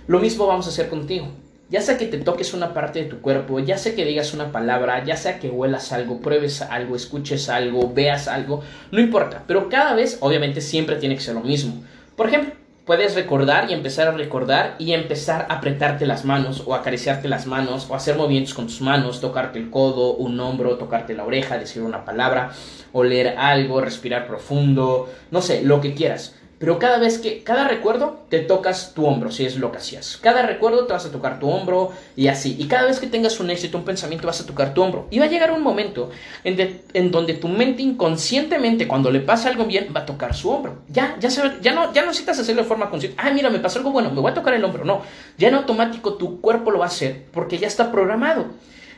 [0.08, 1.28] Lo mismo vamos a hacer contigo.
[1.74, 4.52] Ya sea que te toques una parte de tu cuerpo, ya sea que digas una
[4.52, 9.44] palabra, ya sea que huelas algo, pruebes algo, escuches algo, veas algo, no importa.
[9.48, 11.84] Pero cada vez, obviamente, siempre tiene que ser lo mismo.
[12.16, 12.54] Por ejemplo,
[12.86, 17.48] puedes recordar y empezar a recordar y empezar a apretarte las manos o acariciarte las
[17.48, 21.58] manos o hacer movimientos con tus manos, tocarte el codo, un hombro, tocarte la oreja,
[21.58, 22.52] decir una palabra,
[22.92, 28.22] oler algo, respirar profundo, no sé, lo que quieras Pero cada vez que, cada recuerdo,
[28.30, 30.18] te tocas tu hombro, si es lo que hacías.
[30.22, 32.56] Cada recuerdo te vas a tocar tu hombro y así.
[32.58, 35.06] Y cada vez que tengas un éxito, un pensamiento, vas a tocar tu hombro.
[35.12, 36.10] Y va a llegar un momento
[36.46, 40.52] en, en donde tu mente inconscientemente, cuando le pasa algo bien, va a tocar su
[40.52, 40.78] hombro.
[40.88, 41.28] Ya, ya,
[41.60, 43.20] ya, no, ya no necesitas hacerlo de forma consciente.
[43.22, 44.86] Ah, mira, me pasó algo bueno, me voy a tocar el hombro.
[44.86, 45.02] No,
[45.38, 48.46] ya en automático tu cuerpo lo va a hacer porque ya está programado.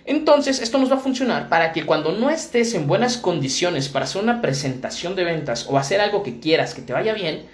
[0.05, 4.05] Entonces, esto nos va a funcionar para que cuando no estés en buenas condiciones para
[4.05, 7.47] hacer una presentación de ventas o hacer algo que quieras que te vaya bien,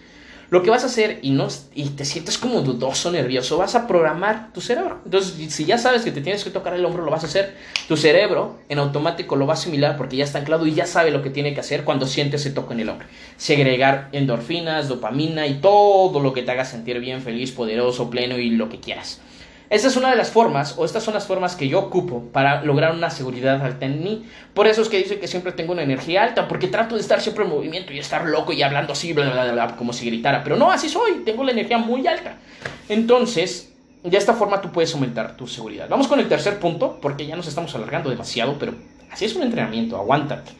[0.51, 3.87] lo que vas a hacer y, no, y te sientes como dudoso, nervioso, vas a
[3.87, 4.99] programar tu cerebro.
[5.05, 7.55] Entonces, si ya sabes que te tienes que tocar el hombro, lo vas a hacer.
[7.87, 11.09] Tu cerebro en automático lo va a asimilar porque ya está anclado y ya sabe
[11.09, 13.07] lo que tiene que hacer cuando sientes ese toque en el hombro.
[13.37, 18.49] Segregar endorfinas, dopamina y todo lo que te haga sentir bien, feliz, poderoso, pleno y
[18.49, 19.21] lo que quieras.
[19.71, 22.61] Esta es una de las formas, o estas son las formas que yo ocupo para
[22.61, 24.25] lograr una seguridad alta en mí.
[24.53, 27.21] Por eso es que dice que siempre tengo una energía alta, porque trato de estar
[27.21, 30.43] siempre en movimiento y estar loco y hablando así, bla, bla, bla, como si gritara.
[30.43, 32.35] Pero no, así soy, tengo la energía muy alta.
[32.89, 33.71] Entonces,
[34.03, 35.87] de esta forma tú puedes aumentar tu seguridad.
[35.87, 38.73] Vamos con el tercer punto, porque ya nos estamos alargando demasiado, pero
[39.09, 40.51] así es un entrenamiento, aguántate.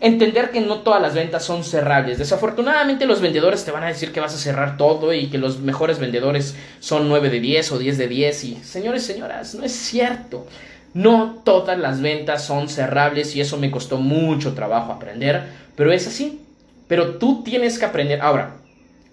[0.00, 2.18] Entender que no todas las ventas son cerrables.
[2.18, 5.58] Desafortunadamente los vendedores te van a decir que vas a cerrar todo y que los
[5.58, 9.72] mejores vendedores son 9 de 10 o 10 de 10 y señores, señoras, no es
[9.72, 10.46] cierto.
[10.94, 15.44] No todas las ventas son cerrables y eso me costó mucho trabajo aprender,
[15.76, 16.40] pero es así.
[16.88, 18.20] Pero tú tienes que aprender.
[18.22, 18.56] Ahora,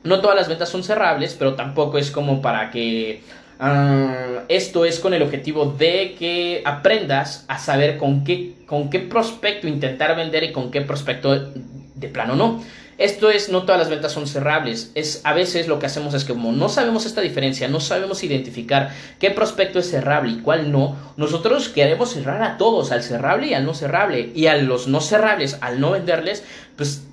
[0.04, 3.22] no todas las ventas son cerrables, pero tampoco es como para que
[3.60, 9.00] Ah, esto es con el objetivo de que aprendas a saber con qué, con qué
[9.00, 11.52] prospecto intentar vender y con qué prospecto
[11.96, 12.62] de plano no.
[12.98, 14.92] Esto es, no todas las ventas son cerrables.
[14.96, 18.24] Es, a veces lo que hacemos es que como no sabemos esta diferencia, no sabemos
[18.24, 23.48] identificar qué prospecto es cerrable y cuál no, nosotros queremos cerrar a todos, al cerrable
[23.48, 24.32] y al no cerrable.
[24.34, 26.44] Y a los no cerrables, al no venderles,
[26.76, 27.07] pues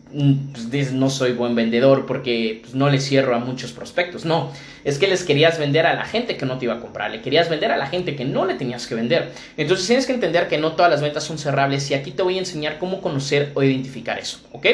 [0.71, 4.25] pues, no soy buen vendedor porque pues, no le cierro a muchos prospectos.
[4.25, 4.53] No,
[4.85, 7.21] es que les querías vender a la gente que no te iba a comprar, le
[7.21, 9.33] querías vender a la gente que no le tenías que vender.
[9.57, 12.37] Entonces tienes que entender que no todas las ventas son cerrables y aquí te voy
[12.37, 14.67] a enseñar cómo conocer o identificar eso, ¿ok?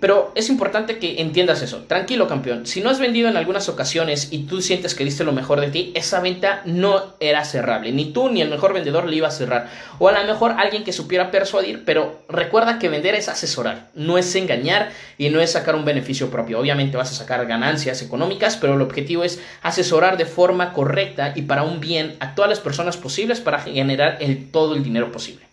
[0.00, 1.84] Pero es importante que entiendas eso.
[1.86, 2.66] Tranquilo, campeón.
[2.66, 5.68] Si no has vendido en algunas ocasiones y tú sientes que diste lo mejor de
[5.68, 7.92] ti, esa venta no era cerrable.
[7.92, 9.68] Ni tú ni el mejor vendedor le iba a cerrar.
[9.98, 14.16] O a lo mejor alguien que supiera persuadir, pero recuerda que vender es asesorar, no
[14.16, 16.58] es engañar y no es sacar un beneficio propio.
[16.58, 21.42] Obviamente vas a sacar ganancias económicas, pero el objetivo es asesorar de forma correcta y
[21.42, 25.49] para un bien a todas las personas posibles para generar el, todo el dinero posible.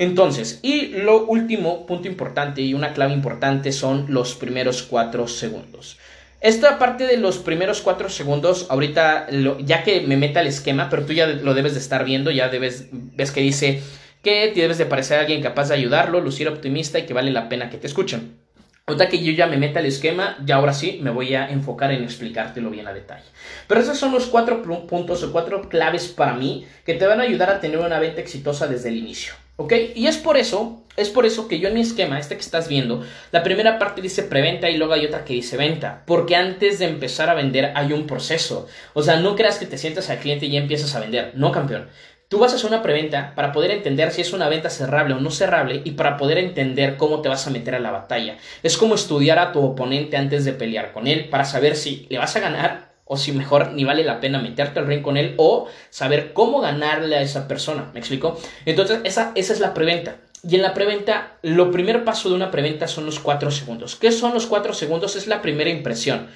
[0.00, 5.98] Entonces, y lo último punto importante y una clave importante son los primeros cuatro segundos.
[6.40, 9.26] Esta parte de los primeros cuatro segundos, ahorita,
[9.62, 12.48] ya que me meta el esquema, pero tú ya lo debes de estar viendo, ya
[12.48, 13.82] debes, ves que dice
[14.22, 17.68] que debes de parecer alguien capaz de ayudarlo, lucir optimista y que vale la pena
[17.68, 18.38] que te escuchen.
[18.86, 21.92] Ahorita que yo ya me meta el esquema, ya ahora sí me voy a enfocar
[21.92, 23.26] en explicártelo bien a detalle.
[23.68, 27.24] Pero esos son los cuatro puntos o cuatro claves para mí que te van a
[27.24, 29.34] ayudar a tener una venta exitosa desde el inicio.
[29.60, 29.74] ¿Ok?
[29.94, 32.66] Y es por eso, es por eso que yo en mi esquema, este que estás
[32.66, 36.02] viendo, la primera parte dice preventa y luego hay otra que dice venta.
[36.06, 38.66] Porque antes de empezar a vender hay un proceso.
[38.94, 41.32] O sea, no creas que te sientas al cliente y ya empiezas a vender.
[41.34, 41.88] No, campeón.
[42.28, 45.20] Tú vas a hacer una preventa para poder entender si es una venta cerrable o
[45.20, 48.38] no cerrable y para poder entender cómo te vas a meter a la batalla.
[48.62, 52.16] Es como estudiar a tu oponente antes de pelear con él para saber si le
[52.16, 55.34] vas a ganar o si mejor ni vale la pena meterte al ring con él
[55.36, 57.90] o saber cómo ganarle a esa persona.
[57.92, 58.38] ¿Me explico?
[58.66, 60.18] Entonces, esa, esa es la preventa.
[60.48, 63.96] Y en la preventa, lo primer paso de una preventa son los cuatro segundos.
[63.96, 65.16] ¿Qué son los cuatro segundos?
[65.16, 66.28] Es la primera impresión.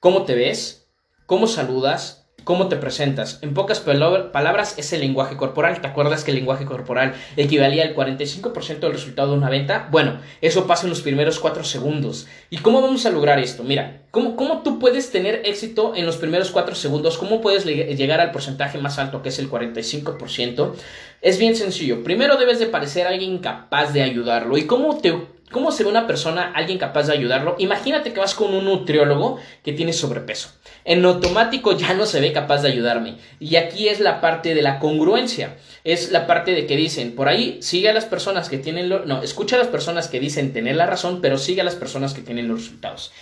[0.00, 0.88] ¿Cómo te ves?
[1.26, 2.17] ¿Cómo saludas?
[2.44, 3.38] Cómo te presentas.
[3.42, 5.80] En pocas palabras es el lenguaje corporal.
[5.80, 9.88] ¿Te acuerdas que el lenguaje corporal equivalía al 45% del resultado de una venta?
[9.90, 12.26] Bueno, eso pasa en los primeros 4 segundos.
[12.48, 13.64] ¿Y cómo vamos a lograr esto?
[13.64, 17.18] Mira, ¿cómo, tú puedes tener éxito en los primeros 4 segundos?
[17.18, 20.72] ¿Cómo puedes llegar al porcentaje más alto que es el 45%?
[21.20, 22.02] Es bien sencillo.
[22.02, 24.56] Primero debes de parecer alguien capaz de ayudarlo.
[24.56, 25.14] ¿Y cómo te
[25.50, 27.56] ¿Cómo se ve una persona, alguien capaz de ayudarlo?
[27.58, 30.50] Imagínate que vas con un nutriólogo que tiene sobrepeso.
[30.88, 33.16] En automático ya no se ve capaz de ayudarme.
[33.38, 35.58] Y aquí es la parte de la congruencia.
[35.84, 39.04] Es la parte de que dicen, por ahí sigue a las personas que tienen, lo,
[39.04, 42.14] no, escucha a las personas que dicen tener la razón, pero sigue a las personas
[42.14, 43.12] que tienen los resultados.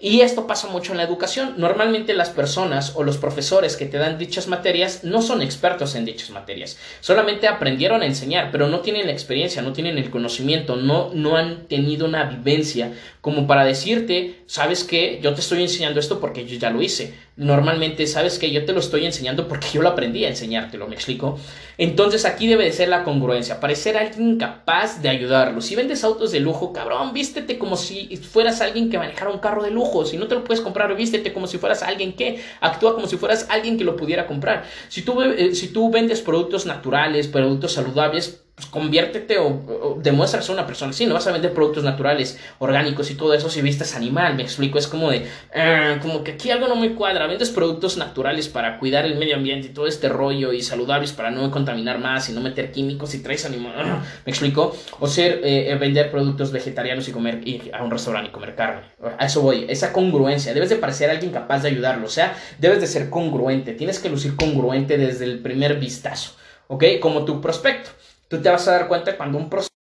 [0.00, 1.54] Y esto pasa mucho en la educación.
[1.56, 6.04] Normalmente las personas o los profesores que te dan dichas materias no son expertos en
[6.04, 6.78] dichas materias.
[7.00, 11.36] Solamente aprendieron a enseñar, pero no tienen la experiencia, no tienen el conocimiento, no, no
[11.36, 16.46] han tenido una vivencia como para decirte, sabes que yo te estoy enseñando esto porque
[16.46, 17.12] yo ya lo hice.
[17.38, 20.96] Normalmente, sabes que yo te lo estoy enseñando porque yo lo aprendí a enseñártelo, ¿me
[20.96, 21.38] explico?
[21.76, 25.60] Entonces aquí debe de ser la congruencia, parecer alguien capaz de ayudarlo.
[25.60, 29.62] Si vendes autos de lujo, cabrón, vístete como si fueras alguien que manejara un carro
[29.62, 30.04] de lujo.
[30.04, 33.16] Si no te lo puedes comprar, vístete como si fueras alguien que actúa como si
[33.18, 34.64] fueras alguien que lo pudiera comprar.
[34.88, 40.66] Si tú, eh, si tú vendes productos naturales, productos saludables, conviértete o, demuestras ser una
[40.66, 40.90] persona.
[40.90, 44.42] Así, no vas a vender productos naturales, orgánicos y todo eso si vistes animal, me
[44.42, 48.48] explico, es como de, ah, como que aquí algo no me cuadra, vendes productos naturales
[48.48, 52.28] para cuidar el medio ambiente y todo este rollo y saludables para no contaminar más
[52.28, 56.10] y no meter químicos y traes animal, ah, me explico, o ser, eh, eh, vender
[56.10, 58.82] productos vegetarianos y comer, ir a un restaurante y comer carne,
[59.18, 62.80] a eso voy, esa congruencia, debes de parecer alguien capaz de ayudarlo, o sea, debes
[62.80, 66.32] de ser congruente, tienes que lucir congruente desde el primer vistazo,
[66.68, 66.84] ¿ok?
[67.00, 67.90] Como tu prospecto.
[68.28, 69.76] Tú te vas a dar cuenta cuando un prospecto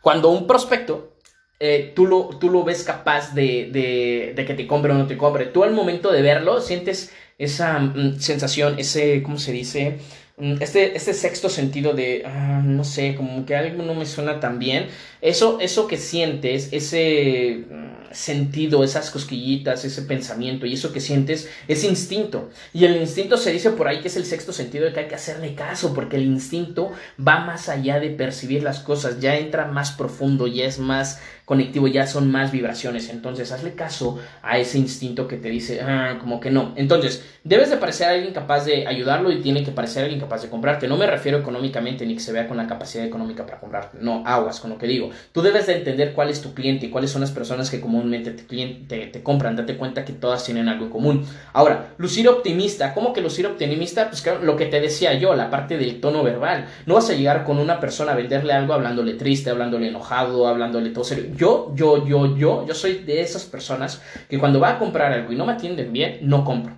[0.00, 1.12] cuando un prospecto
[1.58, 5.06] eh, tú, lo, tú lo ves capaz de, de, de, que te compre o no
[5.06, 5.46] te compre.
[5.46, 9.98] Tú al momento de verlo sientes esa mm, sensación, ese, ¿cómo se dice?
[10.38, 14.38] Mm, este, este sexto sentido de, ah, no sé, como que algo no me suena
[14.38, 14.88] tan bien.
[15.22, 21.48] Eso, eso que sientes, ese mm, sentido, esas cosquillitas, ese pensamiento y eso que sientes
[21.68, 22.50] es instinto.
[22.74, 25.08] Y el instinto se dice por ahí que es el sexto sentido de que hay
[25.08, 29.66] que hacerle caso, porque el instinto va más allá de percibir las cosas, ya entra
[29.66, 33.08] más profundo, ya es más conectivo, ya son más vibraciones.
[33.08, 36.72] Entonces, hazle caso a ese instinto que te dice, ah, como que no.
[36.74, 40.50] Entonces, debes de parecer alguien capaz de ayudarlo y tiene que parecer alguien capaz de
[40.50, 40.88] comprarte.
[40.88, 43.98] No me refiero económicamente ni que se vea con la capacidad económica para comprarte.
[44.00, 45.10] No, aguas con lo que digo.
[45.30, 48.32] Tú debes de entender cuál es tu cliente y cuáles son las personas que comúnmente
[48.32, 49.54] te, te, compran.
[49.54, 51.24] Date cuenta que todas tienen algo común.
[51.52, 52.92] Ahora, lucir optimista.
[52.92, 54.08] ¿Cómo que lucir optimista?
[54.08, 56.66] Pues claro, lo que te decía yo, la parte del tono verbal.
[56.86, 60.90] No vas a llegar con una persona a venderle algo hablándole triste, hablándole enojado, hablándole
[60.90, 64.78] todo serio yo, yo, yo, yo, yo soy de esas personas que cuando va a
[64.78, 66.76] comprar algo y no me atienden bien, no compro.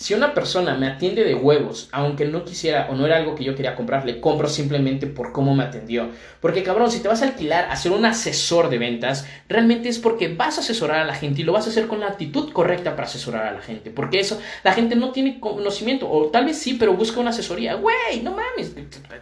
[0.00, 3.44] Si una persona me atiende de huevos, aunque no quisiera o no era algo que
[3.44, 6.08] yo quería comprar, le compro simplemente por cómo me atendió.
[6.40, 9.98] Porque cabrón, si te vas a alquilar a ser un asesor de ventas, realmente es
[9.98, 12.50] porque vas a asesorar a la gente y lo vas a hacer con la actitud
[12.50, 13.90] correcta para asesorar a la gente.
[13.90, 17.74] Porque eso, la gente no tiene conocimiento, o tal vez sí, pero busca una asesoría.
[17.74, 18.74] Güey, no mames,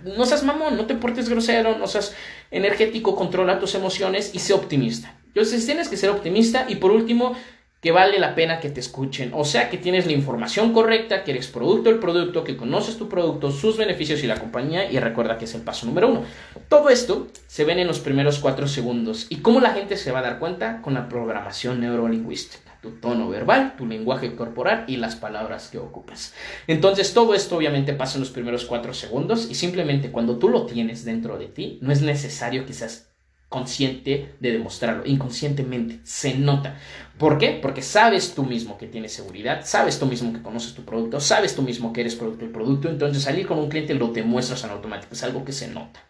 [0.04, 2.14] no seas mamón, no te portes grosero, no seas
[2.52, 5.12] energético, controla tus emociones y sé optimista.
[5.26, 7.34] Entonces tienes que ser optimista y por último,
[7.80, 9.30] que vale la pena que te escuchen.
[9.34, 13.08] O sea, que tienes la información correcta, que eres producto del producto, que conoces tu
[13.08, 14.90] producto, sus beneficios y la compañía.
[14.90, 16.24] Y recuerda que es el paso número uno.
[16.68, 19.26] Todo esto se ven en los primeros cuatro segundos.
[19.28, 20.82] ¿Y cómo la gente se va a dar cuenta?
[20.82, 22.78] Con la programación neurolingüística.
[22.82, 26.32] Tu tono verbal, tu lenguaje corporal y las palabras que ocupas.
[26.68, 29.48] Entonces, todo esto obviamente pasa en los primeros cuatro segundos.
[29.50, 33.07] Y simplemente cuando tú lo tienes dentro de ti, no es necesario quizás
[33.48, 36.76] consciente de demostrarlo, inconscientemente, se nota.
[37.16, 37.58] ¿Por qué?
[37.60, 41.54] Porque sabes tú mismo que tienes seguridad, sabes tú mismo que conoces tu producto, sabes
[41.54, 44.70] tú mismo que eres producto del producto, entonces salir con un cliente lo demuestras en
[44.70, 46.00] automático, es algo que se nota.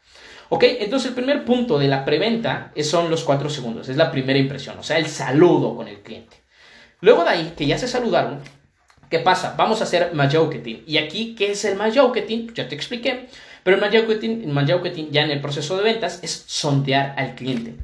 [0.51, 0.65] ¿Ok?
[0.81, 4.79] Entonces el primer punto de la preventa son los cuatro segundos, es la primera impresión,
[4.79, 6.37] o sea, el saludo con el cliente.
[7.01, 8.41] Luego de ahí, que ya se saludaron,
[9.09, 9.55] ¿qué pasa?
[9.57, 10.83] Vamos a hacer marketing.
[10.87, 12.49] Y aquí, ¿qué es el marketing?
[12.55, 13.29] Ya te expliqué.
[13.69, 17.75] Pero el marketing, ya en el proceso de ventas es sondear al cliente.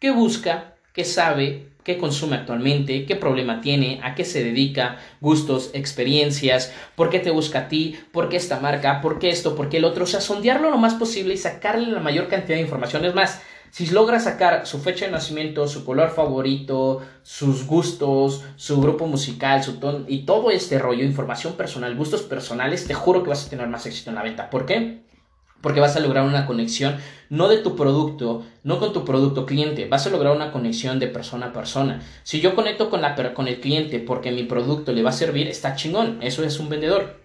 [0.00, 0.74] ¿Qué busca?
[0.92, 1.68] ¿Qué sabe?
[1.84, 3.06] ¿Qué consume actualmente?
[3.06, 4.00] ¿Qué problema tiene?
[4.02, 4.98] ¿A qué se dedica?
[5.20, 7.96] Gustos, experiencias, ¿por qué te busca a ti?
[8.10, 9.00] ¿Por qué esta marca?
[9.00, 9.54] ¿Por qué esto?
[9.54, 10.02] ¿Por qué el otro?
[10.02, 13.04] O sea, sondearlo lo más posible y sacarle la mayor cantidad de información.
[13.04, 13.40] Es más,
[13.70, 19.62] si logra sacar su fecha de nacimiento, su color favorito, sus gustos, su grupo musical,
[19.62, 23.50] su tono y todo este rollo, información personal, gustos personales, te juro que vas a
[23.50, 24.50] tener más éxito en la venta.
[24.50, 25.08] ¿Por qué?
[25.60, 26.96] Porque vas a lograr una conexión
[27.28, 31.06] no de tu producto, no con tu producto cliente, vas a lograr una conexión de
[31.06, 32.02] persona a persona.
[32.24, 35.46] Si yo conecto con, la, con el cliente porque mi producto le va a servir,
[35.46, 37.19] está chingón, eso es un vendedor.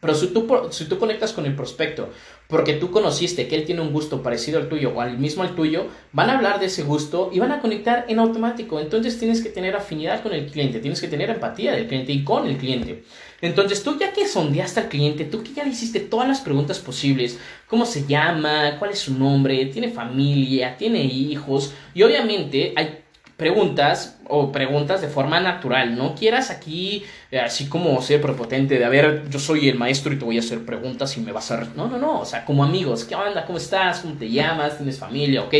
[0.00, 2.08] Pero si tú, si tú conectas con el prospecto
[2.48, 5.54] porque tú conociste que él tiene un gusto parecido al tuyo o al mismo al
[5.54, 8.80] tuyo, van a hablar de ese gusto y van a conectar en automático.
[8.80, 12.24] Entonces tienes que tener afinidad con el cliente, tienes que tener empatía del cliente y
[12.24, 13.04] con el cliente.
[13.40, 16.78] Entonces tú ya que sondeaste al cliente, tú que ya le hiciste todas las preguntas
[16.78, 23.00] posibles, cómo se llama, cuál es su nombre, tiene familia, tiene hijos y obviamente hay
[23.36, 25.96] preguntas o preguntas de forma natural.
[25.96, 30.12] No quieras aquí eh, así como ser prepotente de, a ver, yo soy el maestro
[30.12, 31.64] y te voy a hacer preguntas y me vas a...
[31.76, 33.44] No, no, no, o sea, como amigos, ¿qué onda?
[33.44, 34.00] ¿Cómo estás?
[34.00, 34.76] ¿Cómo te llamas?
[34.76, 35.42] ¿Tienes familia?
[35.42, 35.54] ¿Ok?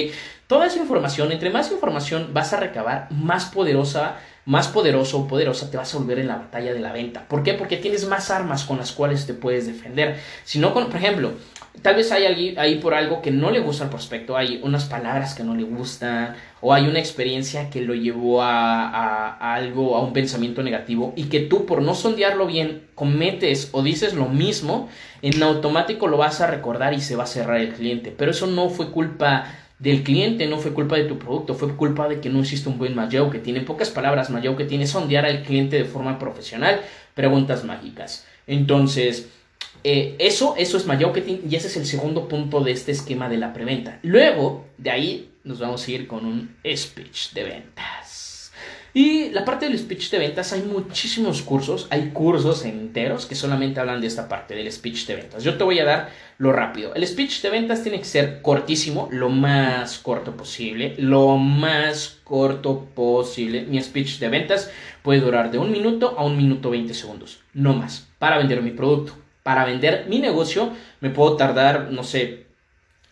[0.46, 5.70] Toda esa información, entre más información vas a recabar, más poderosa más poderoso o poderosa
[5.70, 7.26] te vas a volver en la batalla de la venta.
[7.28, 7.54] ¿Por qué?
[7.54, 10.16] Porque tienes más armas con las cuales te puedes defender.
[10.44, 11.35] Si no, por ejemplo,
[11.83, 15.35] tal vez hay ahí por algo que no le gusta al prospecto, hay unas palabras
[15.35, 20.12] que no le gustan, o hay una experiencia que lo llevó a, algo, a un
[20.12, 24.88] pensamiento negativo, y que tú por no sondearlo bien cometes o dices lo mismo,
[25.23, 28.14] en automático lo vas a recordar y se va a cerrar el cliente.
[28.16, 29.46] Pero eso no fue culpa
[29.79, 32.79] del cliente, no fue culpa de tu producto, fue culpa de que no hiciste un
[32.79, 36.83] buen Mayau, que tiene pocas palabras, Mayau, que tiene sondear al cliente de forma profesional,
[37.15, 38.27] preguntas mágicas.
[38.46, 39.31] Entonces,
[39.83, 43.38] eh, eso, eso es marketing y ese es el segundo punto de este esquema de
[43.38, 43.98] la preventa.
[44.02, 48.52] Luego, de ahí nos vamos a ir con un speech de ventas.
[48.92, 53.78] Y la parte del speech de ventas hay muchísimos cursos, hay cursos enteros que solamente
[53.78, 55.44] hablan de esta parte del speech de ventas.
[55.44, 56.92] Yo te voy a dar lo rápido.
[56.94, 62.86] El speech de ventas tiene que ser cortísimo, lo más corto posible, lo más corto
[62.94, 63.62] posible.
[63.62, 64.70] Mi speech de ventas
[65.02, 68.72] puede durar de un minuto a un minuto 20 segundos, no más, para vender mi
[68.72, 72.46] producto para vender mi negocio me puedo tardar, no sé,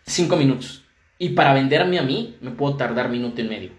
[0.06, 0.84] cinco minutos.
[1.18, 3.70] Y para venderme a mí me puedo tardar minuto y medio.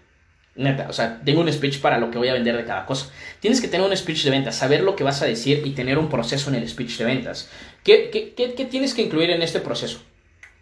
[0.56, 3.10] Neta, o sea, tengo un speech para lo que voy a vender de cada cosa.
[3.38, 5.96] Tienes que tener un speech de ventas, saber lo que vas a decir y tener
[5.96, 7.48] un proceso en el speech de ventas.
[7.82, 10.02] ¿Qué, qué, qué, tienes que incluir en este proceso?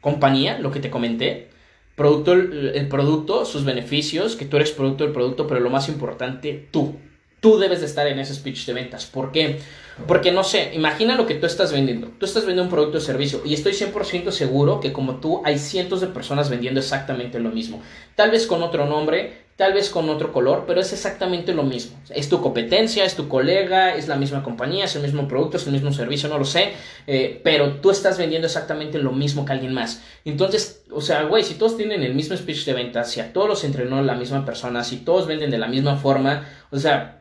[0.01, 1.49] Compañía, lo que te comenté.
[1.97, 6.69] Producto, el producto, sus beneficios, que tú eres producto del producto, pero lo más importante,
[6.71, 6.97] tú.
[7.41, 9.07] Tú debes de estar en ese speech de ventas.
[9.07, 9.61] ¿Por qué?
[10.07, 12.09] Porque no sé, imagina lo que tú estás vendiendo.
[12.19, 15.59] Tú estás vendiendo un producto o servicio y estoy 100% seguro que como tú hay
[15.59, 17.83] cientos de personas vendiendo exactamente lo mismo.
[18.15, 21.99] Tal vez con otro nombre, tal vez con otro color, pero es exactamente lo mismo.
[22.11, 25.67] Es tu competencia, es tu colega, es la misma compañía, es el mismo producto, es
[25.67, 26.75] el mismo servicio, no lo sé,
[27.09, 30.01] eh, pero tú estás vendiendo exactamente lo mismo que alguien más.
[30.25, 33.49] Entonces, o sea, güey, si todos tienen el mismo speech de ventas, si a todos
[33.49, 37.18] los entrenó la misma persona, si todos venden de la misma forma, o sea,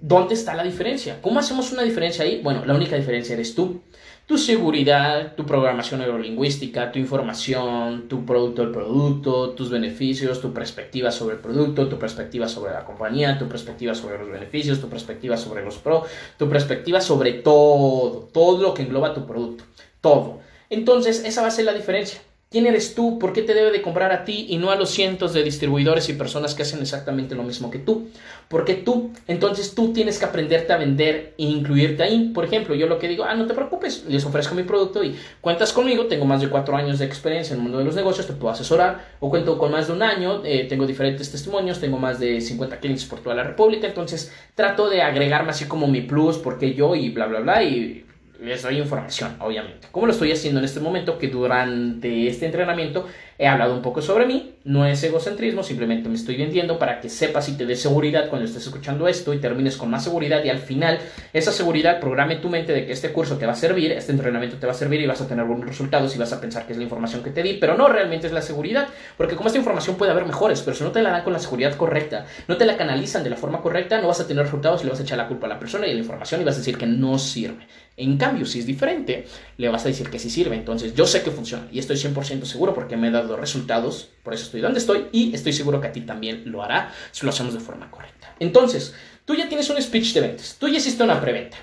[0.00, 1.20] ¿Dónde está la diferencia?
[1.20, 2.40] ¿Cómo hacemos una diferencia ahí?
[2.42, 3.82] Bueno, la única diferencia eres tú.
[4.24, 11.10] Tu seguridad, tu programación neurolingüística, tu información, tu producto del producto, tus beneficios, tu perspectiva
[11.10, 15.36] sobre el producto, tu perspectiva sobre la compañía, tu perspectiva sobre los beneficios, tu perspectiva
[15.36, 16.04] sobre los pro,
[16.38, 19.64] tu perspectiva sobre todo, todo lo que engloba tu producto,
[20.00, 20.40] todo.
[20.70, 22.20] Entonces, esa va a ser la diferencia.
[22.56, 23.18] ¿Quién eres tú?
[23.18, 26.08] ¿Por qué te debe de comprar a ti y no a los cientos de distribuidores
[26.08, 28.08] y personas que hacen exactamente lo mismo que tú?
[28.48, 32.30] Porque tú, entonces tú tienes que aprenderte a vender e incluirte ahí.
[32.34, 35.14] Por ejemplo, yo lo que digo, ah, no te preocupes, les ofrezco mi producto y
[35.42, 38.26] cuentas conmigo, tengo más de cuatro años de experiencia en el mundo de los negocios,
[38.26, 41.98] te puedo asesorar, o cuento con más de un año, eh, tengo diferentes testimonios, tengo
[41.98, 46.00] más de 50 clientes por toda la República, entonces trato de agregarme así como mi
[46.00, 48.06] plus, porque yo y bla, bla, bla, y
[48.40, 49.88] les doy información, obviamente.
[49.90, 53.06] Como lo estoy haciendo en este momento, que durante este entrenamiento
[53.38, 57.08] he hablado un poco sobre mí, no es egocentrismo, simplemente me estoy vendiendo para que
[57.08, 60.48] sepas y te dé seguridad cuando estés escuchando esto y termines con más seguridad y
[60.48, 60.98] al final
[61.32, 64.56] esa seguridad programe tu mente de que este curso te va a servir, este entrenamiento
[64.56, 66.72] te va a servir y vas a tener buenos resultados y vas a pensar que
[66.72, 69.58] es la información que te di, pero no realmente es la seguridad, porque como esta
[69.58, 72.56] información puede haber mejores, pero si no te la dan con la seguridad correcta, no
[72.56, 75.00] te la canalizan de la forma correcta, no vas a tener resultados y le vas
[75.00, 76.78] a echar la culpa a la persona y a la información y vas a decir
[76.78, 77.66] que no sirve.
[77.96, 79.26] En cambio, si es diferente,
[79.56, 80.54] le vas a decir que sí sirve.
[80.54, 84.34] Entonces, yo sé que funciona y estoy 100% seguro porque me he dado resultados, por
[84.34, 87.30] eso estoy donde estoy y estoy seguro que a ti también lo hará si lo
[87.30, 88.34] hacemos de forma correcta.
[88.38, 88.94] Entonces,
[89.24, 91.56] tú ya tienes un speech de ventas, tú ya hiciste una preventa,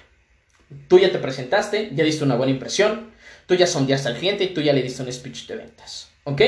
[0.88, 3.12] tú ya te presentaste, ya diste una buena impresión,
[3.46, 6.10] tú ya sondeaste al cliente y tú ya le diste un speech de ventas.
[6.24, 6.42] ¿Ok?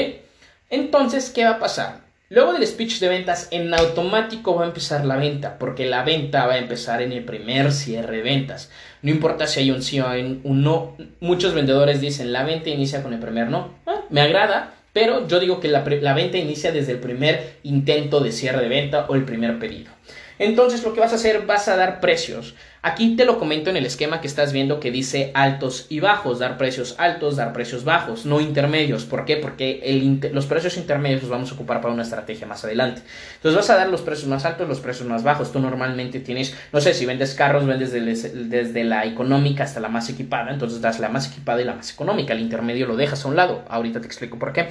[0.69, 2.05] Entonces, ¿qué va a pasar?
[2.29, 6.47] Luego del speech de ventas, en automático va a empezar la venta, porque la venta
[6.47, 8.71] va a empezar en el primer cierre de ventas.
[9.05, 10.97] No importa si hay un sí o hay un no.
[11.19, 13.69] Muchos vendedores dicen, la venta inicia con el primer no.
[13.85, 18.19] Ah, me agrada, pero yo digo que la, la venta inicia desde el primer intento
[18.19, 19.91] de cierre de venta o el primer pedido.
[20.39, 22.55] Entonces lo que vas a hacer, vas a dar precios.
[22.81, 26.37] Aquí te lo comento en el esquema que estás viendo que dice altos y bajos,
[26.37, 29.05] dar precios altos, dar precios bajos, no intermedios.
[29.05, 29.37] ¿Por qué?
[29.37, 33.01] Porque los precios intermedios los vamos a ocupar para una estrategia más adelante.
[33.37, 35.51] Entonces vas a dar los precios más altos, los precios más bajos.
[35.51, 40.07] Tú normalmente tienes, no sé, si vendes carros, vendes desde, la económica hasta la más
[40.09, 42.33] equipada, entonces das la más equipada y la más económica.
[42.33, 43.65] El intermedio lo dejas a un lado.
[43.67, 44.67] Ahorita te explico por qué.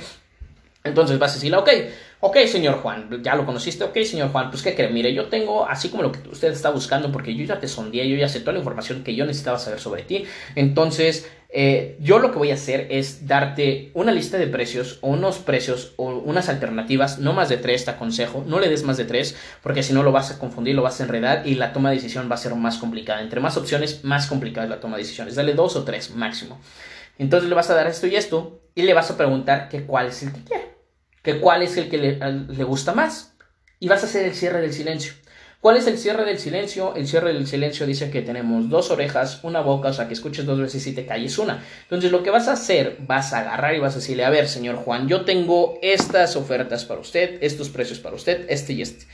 [0.86, 1.70] Entonces vas a decir, ok,
[2.20, 5.66] ok, señor Juan, ya lo conociste, ok, señor Juan, pues qué cree, mire, yo tengo
[5.66, 8.40] así como lo que usted está buscando, porque yo ya te sondé, yo ya sé
[8.40, 10.26] toda la información que yo necesitaba saber sobre ti.
[10.56, 15.08] Entonces, eh, yo lo que voy a hacer es darte una lista de precios o
[15.08, 18.98] unos precios o unas alternativas, no más de tres, te aconsejo, no le des más
[18.98, 21.72] de tres, porque si no lo vas a confundir, lo vas a enredar y la
[21.72, 23.22] toma de decisión va a ser más complicada.
[23.22, 25.34] Entre más opciones, más complicada es la toma de decisiones.
[25.34, 26.60] Dale dos o tres máximo.
[27.18, 30.08] Entonces le vas a dar esto y esto y le vas a preguntar que cuál
[30.08, 30.73] es el que quiere
[31.24, 33.34] que cuál es el que le, gusta más.
[33.80, 35.14] Y vas a hacer el cierre del silencio.
[35.60, 36.94] ¿Cuál es el cierre del silencio?
[36.94, 40.44] El cierre del silencio dice que tenemos dos orejas, una boca, o sea que escuches
[40.44, 41.64] dos veces y te calles una.
[41.84, 44.46] Entonces lo que vas a hacer, vas a agarrar y vas a decirle, a ver,
[44.46, 49.06] señor Juan, yo tengo estas ofertas para usted, estos precios para usted, este y este.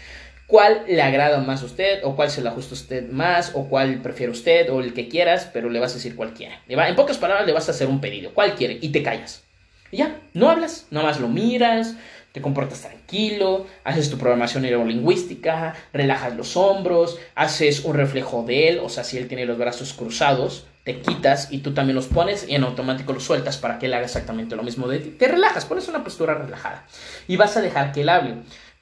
[0.48, 2.00] ¿Cuál le agrada más a usted?
[2.02, 3.52] ¿O cuál se le ajusta a usted más?
[3.54, 4.68] ¿O cuál prefiere usted?
[4.70, 5.48] ¿O el que quieras?
[5.52, 6.60] Pero le vas a decir cualquiera.
[6.66, 8.34] En pocas palabras le vas a hacer un pedido.
[8.34, 8.76] ¿Cuál quiere?
[8.80, 9.44] Y te callas.
[9.90, 11.96] Y ya, no hablas, nomás lo miras,
[12.32, 18.80] te comportas tranquilo, haces tu programación neurolingüística, relajas los hombros, haces un reflejo de él,
[18.82, 22.48] o sea, si él tiene los brazos cruzados, te quitas y tú también los pones
[22.48, 25.10] y en automático los sueltas para que él haga exactamente lo mismo de ti.
[25.10, 26.86] Te relajas, pones una postura relajada
[27.28, 28.36] y vas a dejar que él hable.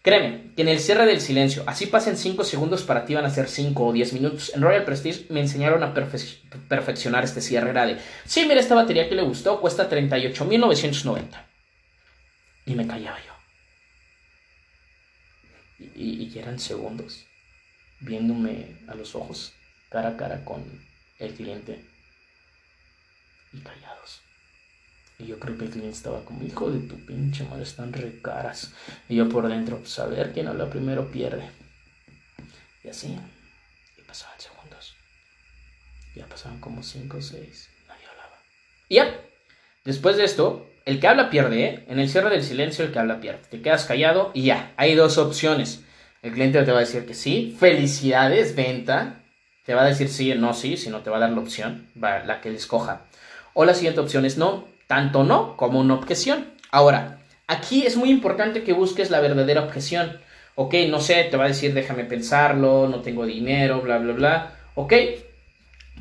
[0.08, 3.30] Créeme, que en el cierre del silencio, así pasen 5 segundos, para ti van a
[3.30, 4.52] ser 5 o 10 minutos.
[4.54, 7.68] En Royal Prestige me enseñaron a perfeccionar este cierre.
[7.68, 11.44] Era de, sí, mira, esta batería que le gustó cuesta 38.990.
[12.64, 13.34] Y me callaba yo.
[15.94, 17.26] Y, y, eran segundos,
[18.00, 19.52] viéndome a los ojos,
[19.90, 20.64] cara a cara con
[21.18, 21.84] el cliente.
[23.52, 24.22] Y callados.
[25.18, 28.22] Y yo creo que el cliente estaba como, hijo de tu pinche madre, están re
[28.22, 28.72] caras.
[29.08, 31.50] Y yo por dentro, pues a ver quién habla primero pierde.
[32.84, 33.18] Y así,
[33.98, 34.94] y pasaban segundos.
[36.14, 38.36] Ya pasaban como 5 o 6, nadie hablaba.
[38.88, 39.20] Y ya,
[39.84, 41.84] después de esto, el que habla pierde, ¿eh?
[41.88, 43.40] En el cierre del silencio, el que habla pierde.
[43.50, 45.82] Te quedas callado y ya, hay dos opciones.
[46.22, 49.24] El cliente te va a decir que sí, felicidades, venta.
[49.64, 51.40] Te va a decir sí o no sí, si no te va a dar la
[51.40, 53.02] opción, la que él escoja.
[53.52, 56.46] O la siguiente opción es no, tanto no como una objeción.
[56.72, 60.18] Ahora, aquí es muy importante que busques la verdadera objeción.
[60.56, 64.52] Ok, no sé, te va a decir déjame pensarlo, no tengo dinero, bla, bla, bla.
[64.74, 64.92] Ok,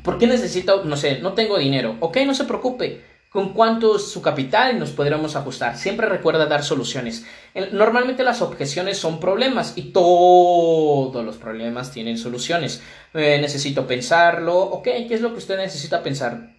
[0.02, 1.96] ¿por qué necesito, no sé, no tengo dinero?
[2.00, 3.04] Ok, no se preocupe.
[3.30, 4.78] ¿Con cuánto es su capital?
[4.78, 5.76] Nos podremos ajustar.
[5.76, 7.26] Siempre recuerda dar soluciones.
[7.72, 12.82] Normalmente las objeciones son problemas y todos los problemas tienen soluciones.
[13.12, 14.58] Eh, necesito pensarlo.
[14.58, 16.57] Ok, ¿qué es lo que usted necesita pensar?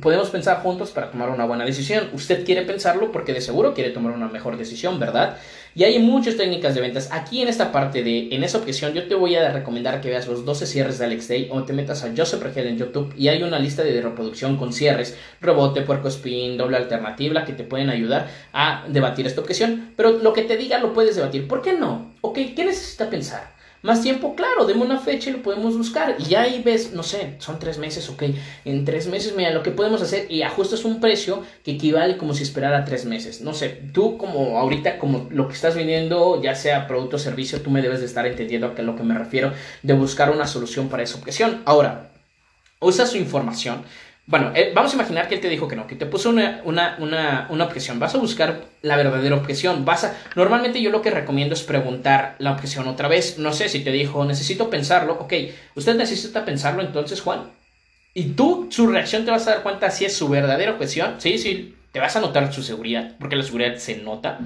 [0.00, 2.08] Podemos pensar juntos para tomar una buena decisión.
[2.12, 5.36] Usted quiere pensarlo porque de seguro quiere tomar una mejor decisión, ¿verdad?
[5.74, 7.08] Y hay muchas técnicas de ventas.
[7.12, 10.26] Aquí en esta parte de, en esa objeción, yo te voy a recomendar que veas
[10.26, 13.28] los 12 cierres de Alex Day o te metas a Joseph Regel en YouTube y
[13.28, 17.90] hay una lista de reproducción con cierres, rebote, puerco spin, doble alternativa que te pueden
[17.90, 19.92] ayudar a debatir esta objeción.
[19.96, 21.46] Pero lo que te diga lo puedes debatir.
[21.46, 22.14] ¿Por qué no?
[22.20, 23.59] Ok, ¿qué necesita pensar?
[23.82, 26.16] Más tiempo, claro, deme una fecha y lo podemos buscar.
[26.28, 28.24] Y ahí ves, no sé, son tres meses, ok.
[28.66, 32.34] En tres meses, mira, lo que podemos hacer y ajustas un precio que equivale como
[32.34, 33.40] si esperara tres meses.
[33.40, 37.62] No sé, tú como ahorita, como lo que estás vendiendo, ya sea producto o servicio,
[37.62, 39.52] tú me debes de estar entendiendo a, a lo que me refiero
[39.82, 41.62] de buscar una solución para esa objeción.
[41.64, 42.10] Ahora,
[42.80, 43.84] usa su información
[44.26, 46.62] bueno, eh, vamos a imaginar que él te dijo que no, que te puso una,
[46.64, 47.98] una, objeción.
[47.98, 49.84] Vas a buscar la verdadera objeción.
[49.84, 53.38] Vas a, normalmente yo lo que recomiendo es preguntar la objeción otra vez.
[53.38, 55.14] No sé si te dijo, necesito pensarlo.
[55.14, 55.32] Ok,
[55.74, 57.50] usted necesita pensarlo entonces, Juan.
[58.14, 61.14] Y tú, su reacción te vas a dar cuenta si es su verdadera objeción.
[61.18, 64.38] Sí, sí, te vas a notar su seguridad, porque la seguridad se nota.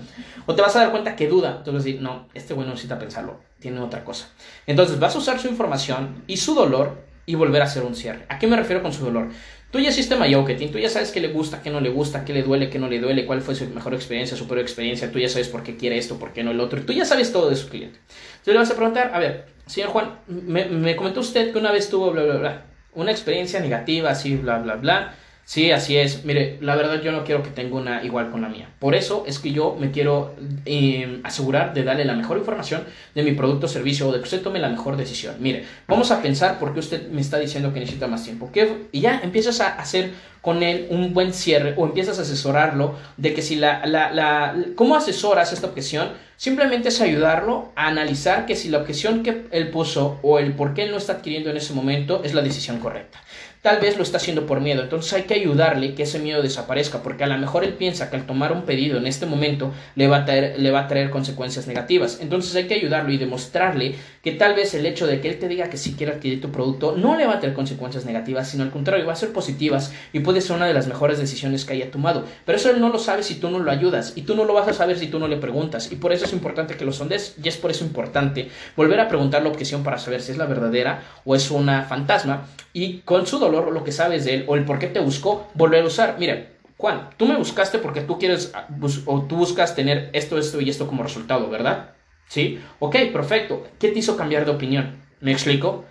[0.46, 1.56] O te vas a dar cuenta que duda.
[1.58, 4.28] Entonces no, este güey necesita pensarlo, tiene otra cosa.
[4.66, 8.26] Entonces vas a usar su información y su dolor y volver a hacer un cierre.
[8.28, 9.30] ¿A qué me refiero con su dolor?
[9.74, 12.32] Tú ya hiciste marketing, tú ya sabes qué le gusta, qué no le gusta, qué
[12.32, 15.18] le duele, qué no le duele, cuál fue su mejor experiencia, su peor experiencia, tú
[15.18, 17.50] ya sabes por qué quiere esto, por qué no el otro, tú ya sabes todo
[17.50, 17.98] de su cliente.
[17.98, 21.72] Entonces le vas a preguntar, a ver, señor Juan, me, me comentó usted que una
[21.72, 25.16] vez tuvo bla, bla, bla, una experiencia negativa, así, bla, bla, bla,
[25.46, 26.24] Sí, así es.
[26.24, 28.70] Mire, la verdad yo no quiero que tenga una igual con la mía.
[28.78, 30.34] Por eso es que yo me quiero
[30.64, 32.84] em, asegurar de darle la mejor información
[33.14, 35.36] de mi producto o servicio o de que usted tome la mejor decisión.
[35.40, 38.50] Mire, vamos a pensar por qué usted me está diciendo que necesita más tiempo.
[38.90, 43.34] Y ya empiezas a hacer con él un buen cierre o empiezas a asesorarlo de
[43.34, 44.56] que si la, la, la...
[44.76, 46.08] ¿Cómo asesoras esta objeción?
[46.36, 50.74] Simplemente es ayudarlo a analizar que si la objeción que él puso o el por
[50.74, 53.23] qué él no está adquiriendo en ese momento es la decisión correcta
[53.64, 54.82] tal vez lo está haciendo por miedo.
[54.82, 58.16] Entonces hay que ayudarle que ese miedo desaparezca, porque a lo mejor él piensa que
[58.16, 61.08] al tomar un pedido en este momento le va a traer, le va a traer
[61.08, 62.18] consecuencias negativas.
[62.20, 63.94] Entonces hay que ayudarlo y demostrarle
[64.24, 66.50] que tal vez el hecho de que él te diga que si quiere adquirir tu
[66.50, 69.92] producto no le va a traer consecuencias negativas, sino al contrario, va a ser positivas
[70.14, 72.24] y puede ser una de las mejores decisiones que haya tomado.
[72.46, 74.54] Pero eso él no lo sabe si tú no lo ayudas y tú no lo
[74.54, 75.92] vas a saber si tú no le preguntas.
[75.92, 79.08] Y por eso es importante que lo sondes y es por eso importante volver a
[79.08, 83.26] preguntar la objeción para saber si es la verdadera o es una fantasma y con
[83.26, 85.86] su dolor lo que sabes de él o el por qué te buscó, volver a
[85.86, 86.16] usar.
[86.18, 86.46] Mira,
[86.78, 88.68] Juan, tú me buscaste porque tú quieres ah,
[89.04, 91.90] o tú buscas tener esto, esto y esto como resultado, ¿verdad?
[92.28, 92.60] ¿Sí?
[92.78, 93.66] Ok, perfecto.
[93.78, 94.96] ¿Qué te hizo cambiar de opinión?
[95.20, 95.84] ¿Me explico?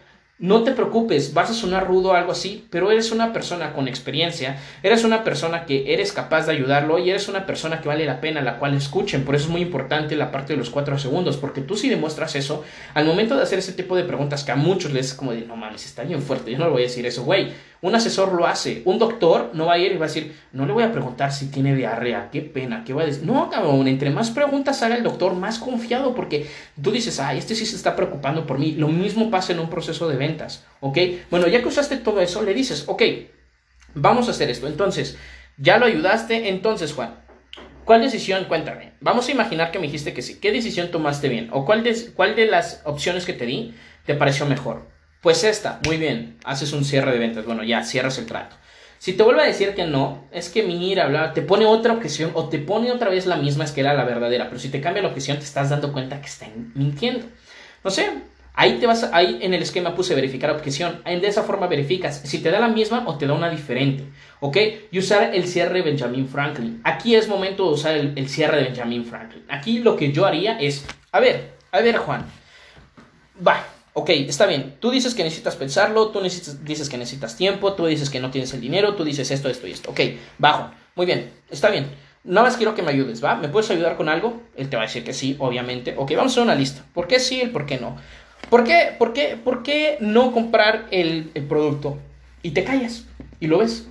[0.44, 3.88] no te preocupes, vas a sonar rudo o algo así, pero eres una persona con
[3.88, 8.06] experiencia, eres una persona que eres capaz de ayudarlo y eres una persona que vale
[8.06, 9.24] la pena la cual escuchen.
[9.24, 12.36] Por eso es muy importante la parte de los cuatro segundos, porque tú si demuestras
[12.36, 15.32] eso, al momento de hacer ese tipo de preguntas que a muchos les es como
[15.32, 17.54] de, no mames, está bien fuerte, yo no le voy a decir eso, güey.
[17.84, 20.66] Un asesor lo hace, un doctor no va a ir y va a decir, no
[20.66, 23.26] le voy a preguntar si tiene diarrea, qué pena, qué va a decir.
[23.26, 26.48] No, cabrón, entre más preguntas haga el doctor, más confiado, porque
[26.82, 28.72] tú dices, ay, este sí se está preocupando por mí.
[28.72, 30.98] Lo mismo pasa en un proceso de ventas, ¿ok?
[31.30, 33.04] Bueno, ya que usaste todo eso, le dices, ok,
[33.96, 34.68] vamos a hacer esto.
[34.68, 35.18] Entonces,
[35.58, 36.48] ya lo ayudaste.
[36.48, 37.16] Entonces, Juan,
[37.84, 38.46] ¿cuál decisión?
[38.46, 38.94] Cuéntame.
[39.02, 40.40] Vamos a imaginar que me dijiste que sí.
[40.40, 41.50] ¿Qué decisión tomaste bien?
[41.52, 43.74] ¿O cuál de, cuál de las opciones que te di
[44.06, 44.93] te pareció mejor?
[45.24, 46.36] Pues esta, muy bien.
[46.44, 47.46] Haces un cierre de ventas.
[47.46, 48.58] Bueno, ya, cierras el trato.
[49.00, 52.32] Si te vuelve a decir que no, es que mira, bla, te pone otra objeción
[52.36, 54.50] o te pone otra vez la misma, es que era la verdadera.
[54.50, 57.26] Pero si te cambia la objeción, te estás dando cuenta que está mintiendo.
[57.86, 58.12] No sé,
[58.56, 61.02] Ahí te vas, ahí en el esquema puse verificar objeción.
[61.04, 64.04] De esa forma verificas si te da la misma o te da una diferente.
[64.42, 64.58] ¿Ok?
[64.92, 66.80] Y usar el cierre de Benjamin Franklin.
[66.84, 69.44] Aquí es momento de usar el, cierre de Benjamin Franklin.
[69.50, 72.26] Aquí lo que yo haría es, a ver, a ver Juan.
[73.46, 74.76] Va, ok, está bien.
[74.80, 78.54] Tú dices que necesitas pensarlo, tú dices que necesitas tiempo, tú dices que no tienes
[78.54, 79.92] el dinero, tú dices esto, esto y esto.
[79.92, 80.02] Ok,
[80.38, 80.72] bajo.
[80.96, 81.88] Muy bien, está bien.
[82.24, 83.36] Nada más quiero que me ayudes, ¿va?
[83.36, 84.42] ¿Me puedes ayudar con algo?
[84.56, 85.96] Él te va a decir que sí, obviamente.
[85.98, 86.86] Ok, vamos a hacer una lista.
[86.94, 87.98] ¿Por qué sí, el por qué no?
[88.50, 91.98] ¿Por qué, por qué, por qué no comprar el, producto
[92.42, 93.06] y te callas
[93.40, 93.88] y lo ves?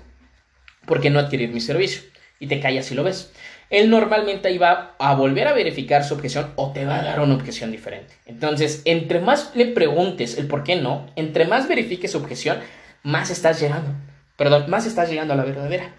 [0.87, 2.03] ¿Por qué no adquirir mi servicio
[2.39, 3.33] y te callas y lo ves?
[3.73, 7.35] Él normalmente iba a volver a verificar su objeción o te va a dar una
[7.35, 8.13] objeción diferente.
[8.27, 12.59] Entonces, entre más le preguntes el por qué no, entre más verifiques su objeción,
[13.03, 13.95] más estás llegando.
[14.37, 15.95] Perdón, más estás llegando a la verdadera.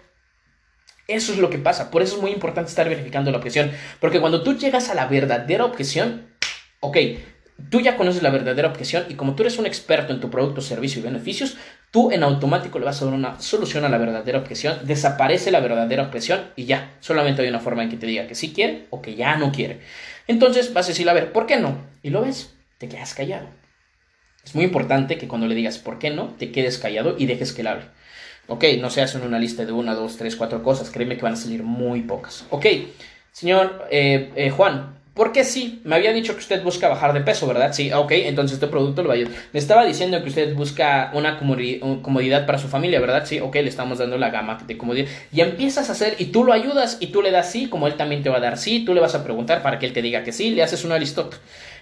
[1.08, 1.90] Eso es lo que pasa.
[1.90, 3.72] Por eso es muy importante estar verificando la objeción.
[3.98, 6.28] Porque cuando tú llegas a la verdadera objeción,
[6.78, 6.96] ok,
[7.70, 10.60] Tú ya conoces la verdadera objeción y como tú eres un experto en tu producto,
[10.60, 11.56] servicio y beneficios,
[11.90, 15.60] tú en automático le vas a dar una solución a la verdadera objeción, desaparece la
[15.60, 18.86] verdadera objeción y ya, solamente hay una forma en que te diga que sí quiere
[18.90, 19.80] o que ya no quiere.
[20.26, 21.78] Entonces vas a decir, a ver, ¿por qué no?
[22.02, 23.46] Y lo ves, te quedas callado.
[24.44, 27.52] Es muy importante que cuando le digas por qué no, te quedes callado y dejes
[27.52, 27.84] que él hable.
[28.46, 31.32] Ok, no se hacen una lista de una, dos, tres, cuatro cosas, créeme que van
[31.32, 32.44] a salir muy pocas.
[32.50, 32.66] Ok,
[33.32, 37.46] señor eh, eh, Juan, porque sí, me había dicho que usted busca bajar de peso,
[37.46, 37.72] ¿verdad?
[37.72, 39.32] Sí, ok, entonces este producto lo va a ayudar.
[39.52, 43.24] Me estaba diciendo que usted busca una comodidad para su familia, ¿verdad?
[43.24, 45.08] Sí, ok, le estamos dando la gama de comodidad.
[45.32, 47.94] Y empiezas a hacer, y tú lo ayudas, y tú le das sí, como él
[47.94, 50.02] también te va a dar sí, tú le vas a preguntar para que él te
[50.02, 51.36] diga que sí, le haces una listota.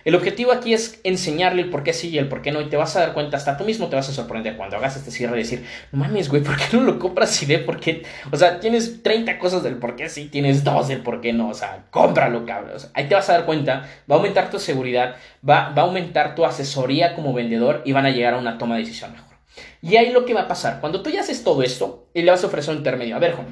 [0.05, 2.68] El objetivo aquí es enseñarle el por qué sí y el por qué no, y
[2.68, 5.11] te vas a dar cuenta, hasta tú mismo te vas a sorprender cuando hagas este
[5.11, 8.03] cierre y decir, mames, güey, ¿por qué no lo compras y de por qué?
[8.30, 11.50] O sea, tienes 30 cosas del por qué sí, tienes dos del por qué no,
[11.50, 12.78] o sea, cómpralo, cabrón.
[12.94, 15.16] ahí te vas a dar cuenta, va a aumentar tu seguridad,
[15.48, 18.76] va, va a aumentar tu asesoría como vendedor y van a llegar a una toma
[18.76, 19.32] de decisión mejor.
[19.80, 22.30] Y ahí lo que va a pasar, cuando tú ya haces todo esto y le
[22.30, 23.46] vas a ofrecer un intermedio, a ver, Juan,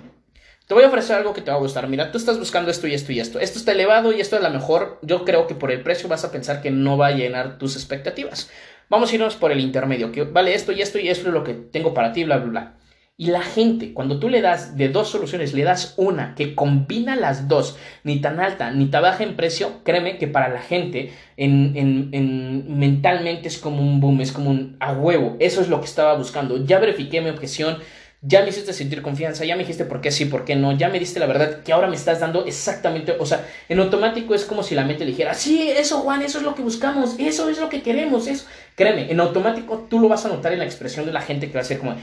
[0.70, 1.88] te voy a ofrecer algo que te va a gustar.
[1.88, 3.40] Mira, tú estás buscando esto y esto y esto.
[3.40, 5.00] Esto está elevado y esto es la mejor.
[5.02, 7.74] Yo creo que por el precio vas a pensar que no va a llenar tus
[7.74, 8.48] expectativas.
[8.88, 11.42] Vamos a irnos por el intermedio, que vale esto y esto y esto es lo
[11.42, 12.74] que tengo para ti, bla, bla, bla.
[13.16, 17.16] Y la gente, cuando tú le das de dos soluciones, le das una que combina
[17.16, 21.12] las dos, ni tan alta ni tan baja en precio, créeme que para la gente
[21.36, 25.36] en, en, en, mentalmente es como un boom, es como un a huevo.
[25.40, 26.64] Eso es lo que estaba buscando.
[26.64, 27.78] Ya verifiqué mi objeción,
[28.22, 30.90] ya me hiciste sentir confianza, ya me dijiste por qué sí, por qué no, ya
[30.90, 34.44] me diste la verdad que ahora me estás dando exactamente, o sea, en automático es
[34.44, 37.48] como si la mente le dijera, sí, eso Juan, eso es lo que buscamos, eso
[37.48, 38.46] es lo que queremos, eso.
[38.74, 41.54] Créeme, en automático tú lo vas a notar en la expresión de la gente que
[41.54, 41.96] va a ser como,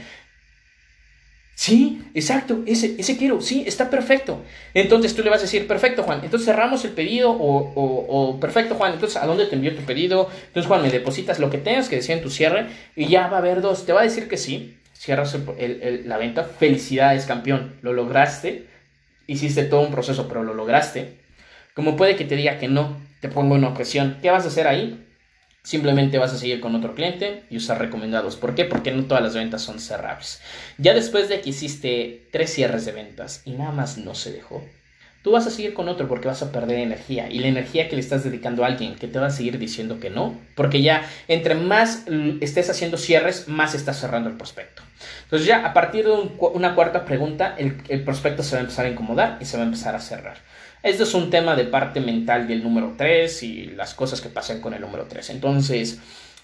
[1.54, 4.42] sí, exacto, ese, ese quiero, sí, está perfecto.
[4.74, 8.74] Entonces tú le vas a decir, perfecto Juan, entonces cerramos el pedido o, o perfecto
[8.74, 10.28] Juan, entonces ¿a dónde te envío tu pedido?
[10.48, 12.66] Entonces Juan, me depositas lo que tengas que decir en tu cierre
[12.96, 15.36] y ya va a haber dos, te va a decir que sí cierras
[16.04, 18.66] la venta, felicidades campeón, lo lograste,
[19.28, 21.18] hiciste todo un proceso, pero lo lograste.
[21.74, 24.66] Como puede que te diga que no, te pongo una ocasión, ¿qué vas a hacer
[24.66, 25.04] ahí?
[25.62, 28.36] Simplemente vas a seguir con otro cliente y usar recomendados.
[28.36, 28.64] ¿Por qué?
[28.64, 30.40] Porque no todas las ventas son cerrables.
[30.78, 34.64] Ya después de que hiciste tres cierres de ventas y nada más no se dejó,
[35.22, 37.96] tú vas a seguir con otro porque vas a perder energía y la energía que
[37.96, 41.08] le estás dedicando a alguien que te va a seguir diciendo que no, porque ya
[41.26, 42.04] entre más
[42.40, 44.82] estés haciendo cierres, más estás cerrando el prospecto.
[45.24, 48.90] Entonces ya a partir de una cuarta pregunta, el, prospecto se va a empezar a
[48.90, 50.38] incomodar y se va a empezar a cerrar.
[50.82, 54.60] Esto es un tema de parte mental del número 3 y las cosas que pasan
[54.60, 55.30] con el número 3.
[55.30, 56.00] Entonces,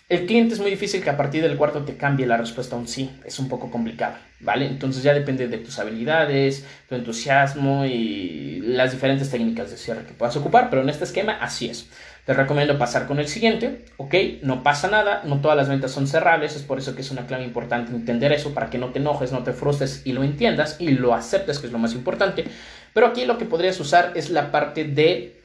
[0.09, 2.79] el cliente es muy difícil que a partir del cuarto te cambie la respuesta a
[2.79, 4.67] un sí, es un poco complicado, ¿vale?
[4.67, 10.13] Entonces ya depende de tus habilidades, tu entusiasmo y las diferentes técnicas de cierre que
[10.13, 11.89] puedas ocupar, pero en este esquema así es.
[12.27, 16.07] Te recomiendo pasar con el siguiente, ok, no pasa nada, no todas las ventas son
[16.07, 18.99] cerrables, es por eso que es una clave importante entender eso, para que no te
[18.99, 22.45] enojes, no te frustres y lo entiendas y lo aceptes, que es lo más importante.
[22.93, 25.43] Pero aquí lo que podrías usar es la parte de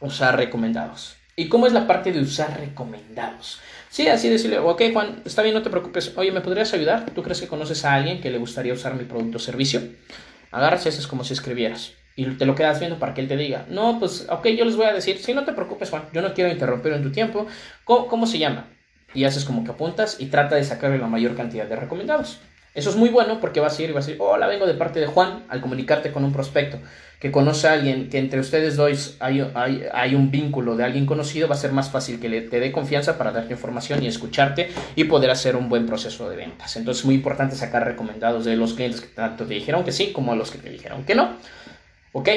[0.00, 1.16] usar recomendados.
[1.36, 3.60] ¿Y cómo es la parte de usar recomendados?
[3.90, 7.10] Sí, así decirle, ok Juan, está bien, no te preocupes, oye, ¿me podrías ayudar?
[7.10, 9.82] ¿Tú crees que conoces a alguien que le gustaría usar mi producto o servicio?
[10.52, 13.36] Agarras eso es como si escribieras y te lo quedas viendo para que él te
[13.36, 16.22] diga, no, pues, ok, yo les voy a decir, sí, no te preocupes, Juan, yo
[16.22, 17.48] no quiero interrumpir en tu tiempo,
[17.84, 18.68] ¿cómo, se llama?
[19.12, 22.38] Y haces como que apuntas y trata de sacarle la mayor cantidad de recomendados.
[22.74, 24.74] Eso es muy bueno porque vas a ir y vas a decir, hola, vengo de
[24.74, 26.78] parte de Juan, al comunicarte con un prospecto
[27.18, 31.04] que conoce a alguien, que entre ustedes dos hay, hay, hay, un vínculo de alguien
[31.04, 34.06] conocido, va a ser más fácil que le, te dé confianza para darte información y
[34.06, 36.76] escucharte y poder hacer un buen proceso de ventas.
[36.76, 40.12] Entonces es muy importante sacar recomendados de los clientes que tanto te dijeron que sí
[40.12, 41.36] como a los que te dijeron que no.
[42.12, 42.28] ¿Ok?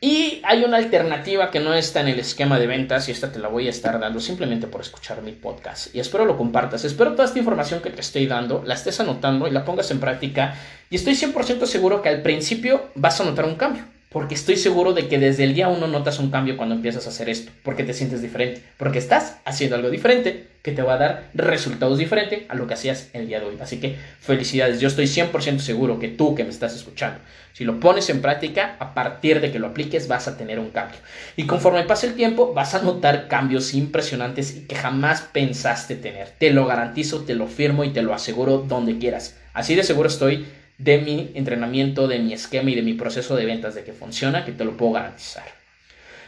[0.00, 3.40] Y hay una alternativa que no está en el esquema de ventas y esta te
[3.40, 5.92] la voy a estar dando simplemente por escuchar mi podcast.
[5.92, 6.84] Y espero lo compartas.
[6.84, 9.98] Espero toda esta información que te estoy dando la estés anotando y la pongas en
[9.98, 10.54] práctica.
[10.88, 13.97] Y estoy 100% seguro que al principio vas a notar un cambio.
[14.10, 17.10] Porque estoy seguro de que desde el día uno notas un cambio cuando empiezas a
[17.10, 20.98] hacer esto, porque te sientes diferente, porque estás haciendo algo diferente que te va a
[20.98, 23.56] dar resultados diferentes a lo que hacías el día de hoy.
[23.60, 27.20] Así que felicidades, yo estoy 100% seguro que tú que me estás escuchando,
[27.52, 30.70] si lo pones en práctica, a partir de que lo apliques vas a tener un
[30.70, 30.98] cambio.
[31.36, 36.30] Y conforme pase el tiempo, vas a notar cambios impresionantes y que jamás pensaste tener.
[36.38, 39.36] Te lo garantizo, te lo firmo y te lo aseguro donde quieras.
[39.52, 40.46] Así de seguro estoy
[40.78, 44.44] de mi entrenamiento, de mi esquema y de mi proceso de ventas de que funciona,
[44.44, 45.44] que te lo puedo garantizar.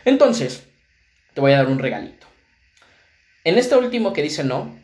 [0.05, 0.67] Entonces,
[1.35, 2.27] te voy a dar un regalito.
[3.45, 4.77] En este último que dice no,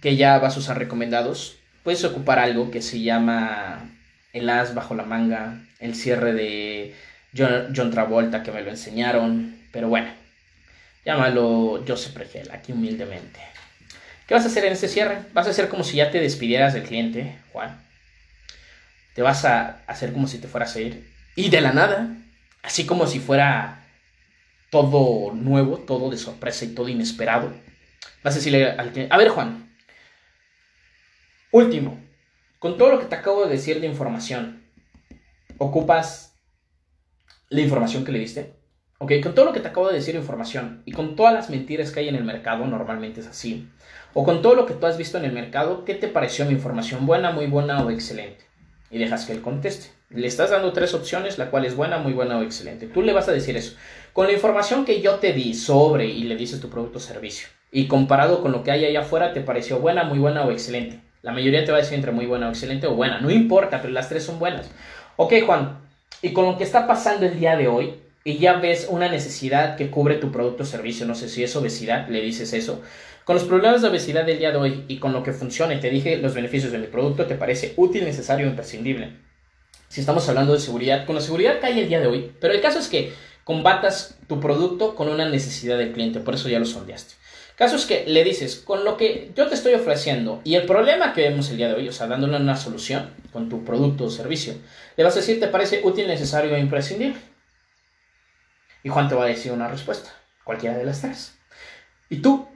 [0.00, 3.90] que ya vas a usar recomendados, puedes ocupar algo que se llama
[4.32, 6.94] el as bajo la manga, el cierre de
[7.36, 10.08] John, Travolta que me lo enseñaron, pero bueno,
[11.04, 13.40] llámalo Joseph Pregel, aquí humildemente.
[14.26, 15.18] ¿Qué vas a hacer en este cierre?
[15.34, 17.81] Vas a hacer como si ya te despidieras del cliente, Juan
[19.14, 21.12] te vas a hacer como si te fueras a ir.
[21.36, 22.16] Y de la nada,
[22.62, 23.86] así como si fuera
[24.70, 27.52] todo nuevo, todo de sorpresa y todo inesperado,
[28.24, 29.76] vas a decirle al que, a ver Juan,
[31.50, 32.00] último,
[32.58, 34.62] con todo lo que te acabo de decir de información,
[35.58, 36.34] ¿ocupas
[37.48, 38.54] la información que le diste?
[38.98, 41.50] Ok, con todo lo que te acabo de decir de información y con todas las
[41.50, 43.68] mentiras que hay en el mercado, normalmente es así,
[44.14, 46.52] o con todo lo que tú has visto en el mercado, ¿qué te pareció mi
[46.52, 47.04] información?
[47.04, 48.51] ¿Buena, muy buena o excelente?
[48.92, 49.88] Y dejas que él conteste.
[50.10, 52.86] Le estás dando tres opciones, la cual es buena, muy buena o excelente.
[52.86, 53.74] Tú le vas a decir eso.
[54.12, 57.48] Con la información que yo te di sobre y le dices tu producto o servicio
[57.72, 61.00] y comparado con lo que hay allá afuera, te pareció buena, muy buena o excelente.
[61.22, 63.20] La mayoría te va a decir entre muy buena o excelente o buena.
[63.20, 64.70] No importa, pero las tres son buenas.
[65.16, 65.78] Ok, Juan.
[66.20, 67.94] Y con lo que está pasando el día de hoy,
[68.24, 71.54] y ya ves una necesidad que cubre tu producto o servicio, no sé si es
[71.56, 72.80] obesidad, le dices eso.
[73.24, 75.90] Con los problemas de obesidad del día de hoy y con lo que funcione, te
[75.90, 79.12] dije los beneficios de mi producto, ¿te parece útil, necesario imprescindible?
[79.88, 82.60] Si estamos hablando de seguridad, con la seguridad hay el día de hoy, pero el
[82.60, 83.12] caso es que
[83.44, 87.14] combatas tu producto con una necesidad del cliente, por eso ya lo sondeaste.
[87.56, 91.12] Caso es que le dices, con lo que yo te estoy ofreciendo y el problema
[91.12, 94.10] que vemos el día de hoy, o sea, dándole una solución con tu producto o
[94.10, 94.54] servicio,
[94.96, 97.31] le vas a decir, ¿te parece útil, necesario o imprescindible?
[98.82, 100.10] Y Juan te va a decir una respuesta,
[100.44, 101.38] cualquiera de las tres.
[102.08, 102.48] Y tú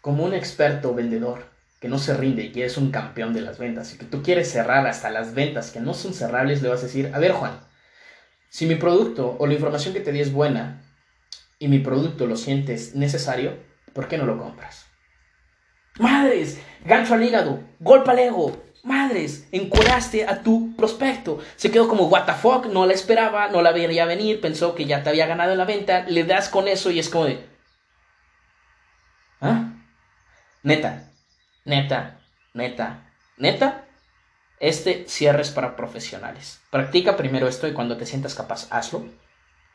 [0.00, 1.46] como un experto vendedor
[1.80, 4.22] que no se rinde y que es un campeón de las ventas y que tú
[4.22, 7.32] quieres cerrar hasta las ventas que no son cerrables, le vas a decir, a ver
[7.32, 7.60] Juan,
[8.48, 10.82] si mi producto o la información que te di es buena
[11.58, 13.58] y mi producto lo sientes necesario,
[13.92, 14.86] ¿por qué no lo compras?
[15.98, 21.38] Madres, gancho al hígado, golpe al ego, madres, encuraste a tu prospecto.
[21.56, 24.86] Se quedó como, what the fuck, no la esperaba, no la veía venir, pensó que
[24.86, 27.46] ya te había ganado en la venta, le das con eso y es como de,
[29.40, 29.72] ¿ah?
[30.62, 31.12] Neta,
[31.64, 32.20] neta,
[32.54, 33.84] neta, neta,
[34.60, 36.60] este cierre es para profesionales.
[36.70, 39.06] Practica primero esto y cuando te sientas capaz, hazlo.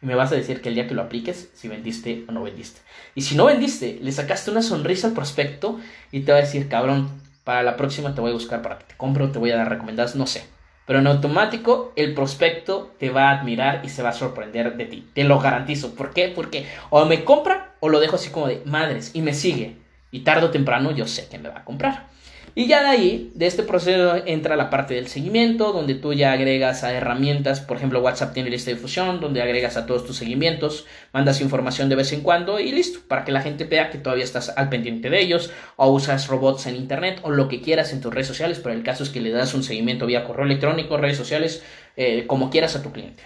[0.01, 2.43] Y me vas a decir que el día que lo apliques, si vendiste o no
[2.43, 2.81] vendiste.
[3.15, 5.79] Y si no vendiste, le sacaste una sonrisa al prospecto
[6.11, 7.09] y te va a decir, cabrón,
[7.43, 9.57] para la próxima te voy a buscar para que te compre o te voy a
[9.57, 10.45] dar recomendadas, no sé.
[10.85, 14.85] Pero en automático el prospecto te va a admirar y se va a sorprender de
[14.85, 15.09] ti.
[15.13, 15.95] Te lo garantizo.
[15.95, 16.31] ¿Por qué?
[16.35, 19.77] Porque o me compra o lo dejo así como de madres y me sigue.
[20.11, 22.07] Y tarde o temprano yo sé que me va a comprar.
[22.55, 26.33] Y ya de ahí, de este proceso entra la parte del seguimiento, donde tú ya
[26.33, 30.17] agregas a herramientas, por ejemplo WhatsApp tiene lista de difusión, donde agregas a todos tus
[30.17, 33.97] seguimientos, mandas información de vez en cuando y listo, para que la gente vea que
[33.97, 37.91] todavía estás al pendiente de ellos, o usas robots en internet, o lo que quieras
[37.91, 40.45] en tus redes sociales, pero el caso es que le das un seguimiento vía correo
[40.45, 41.63] electrónico, redes sociales,
[41.97, 43.23] eh, como quieras a tu cliente.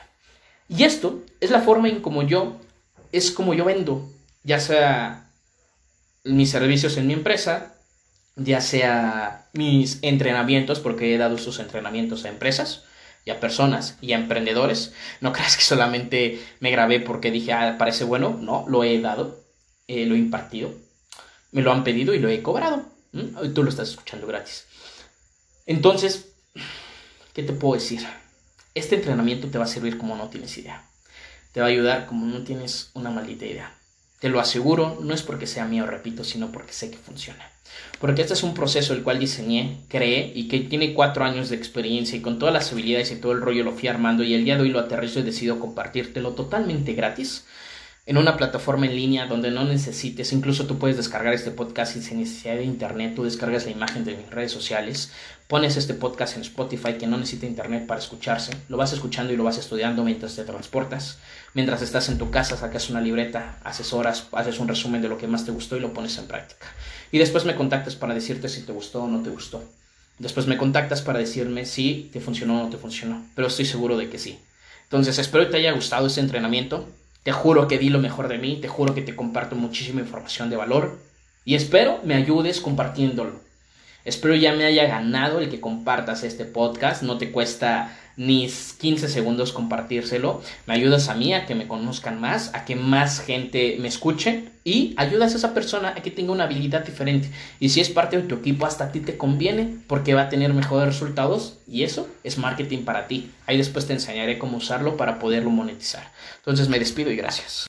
[0.69, 2.61] Y esto es la forma en como yo,
[3.11, 4.09] es como yo vendo,
[4.43, 5.29] ya sea
[6.23, 7.76] mis servicios en mi empresa,
[8.37, 12.83] ya sea mis entrenamientos, porque he dado esos entrenamientos a empresas
[13.25, 14.93] y a personas y a emprendedores.
[15.19, 18.37] No creas que solamente me grabé porque dije, ah, parece bueno.
[18.39, 19.43] No, lo he dado,
[19.87, 20.73] eh, lo he impartido,
[21.51, 22.85] me lo han pedido y lo he cobrado.
[23.11, 23.53] ¿Mm?
[23.53, 24.65] Tú lo estás escuchando gratis.
[25.65, 26.29] Entonces,
[27.33, 28.05] ¿qué te puedo decir?
[28.73, 30.87] Este entrenamiento te va a servir como no tienes idea.
[31.51, 33.73] Te va a ayudar como no tienes una maldita idea.
[34.19, 37.51] Te lo aseguro, no es porque sea mío, repito, sino porque sé que funciona.
[37.99, 41.55] Porque este es un proceso el cual diseñé, creé y que tiene cuatro años de
[41.55, 44.45] experiencia y con todas las habilidades y todo el rollo lo fui armando y el
[44.45, 47.45] día de hoy lo aterrizo y decido compartírtelo totalmente gratis
[48.07, 52.19] en una plataforma en línea donde no necesites, incluso tú puedes descargar este podcast sin
[52.19, 55.11] necesidad de internet, tú descargas la imagen de mis redes sociales,
[55.47, 59.35] pones este podcast en Spotify que no necesita internet para escucharse, lo vas escuchando y
[59.35, 61.17] lo vas estudiando mientras te transportas,
[61.53, 65.17] mientras estás en tu casa sacas una libreta, haces horas, haces un resumen de lo
[65.17, 66.67] que más te gustó y lo pones en práctica.
[67.11, 69.61] Y después me contactas para decirte si te gustó o no te gustó.
[70.17, 73.97] Después me contactas para decirme si te funcionó o no te funcionó, pero estoy seguro
[73.97, 74.39] de que sí.
[74.83, 76.87] Entonces espero que te haya gustado este entrenamiento.
[77.27, 80.49] Te juro que di lo mejor de mí, te juro que te comparto muchísima información
[80.49, 80.97] de valor
[81.43, 83.41] y espero me ayudes compartiéndolo.
[84.07, 89.09] Espero ya me haya ganado el que compartas este podcast, no te cuesta ni 15
[89.09, 90.41] segundos compartírselo.
[90.65, 94.45] Me ayudas a mí a que me conozcan más, a que más gente me escuche
[94.63, 97.29] y ayudas a esa persona a que tenga una habilidad diferente.
[97.59, 100.29] Y si es parte de tu equipo, hasta a ti te conviene porque va a
[100.29, 103.31] tener mejores resultados y eso es marketing para ti.
[103.45, 106.11] Ahí después te enseñaré cómo usarlo para poderlo monetizar.
[106.37, 107.65] Entonces me despido y gracias.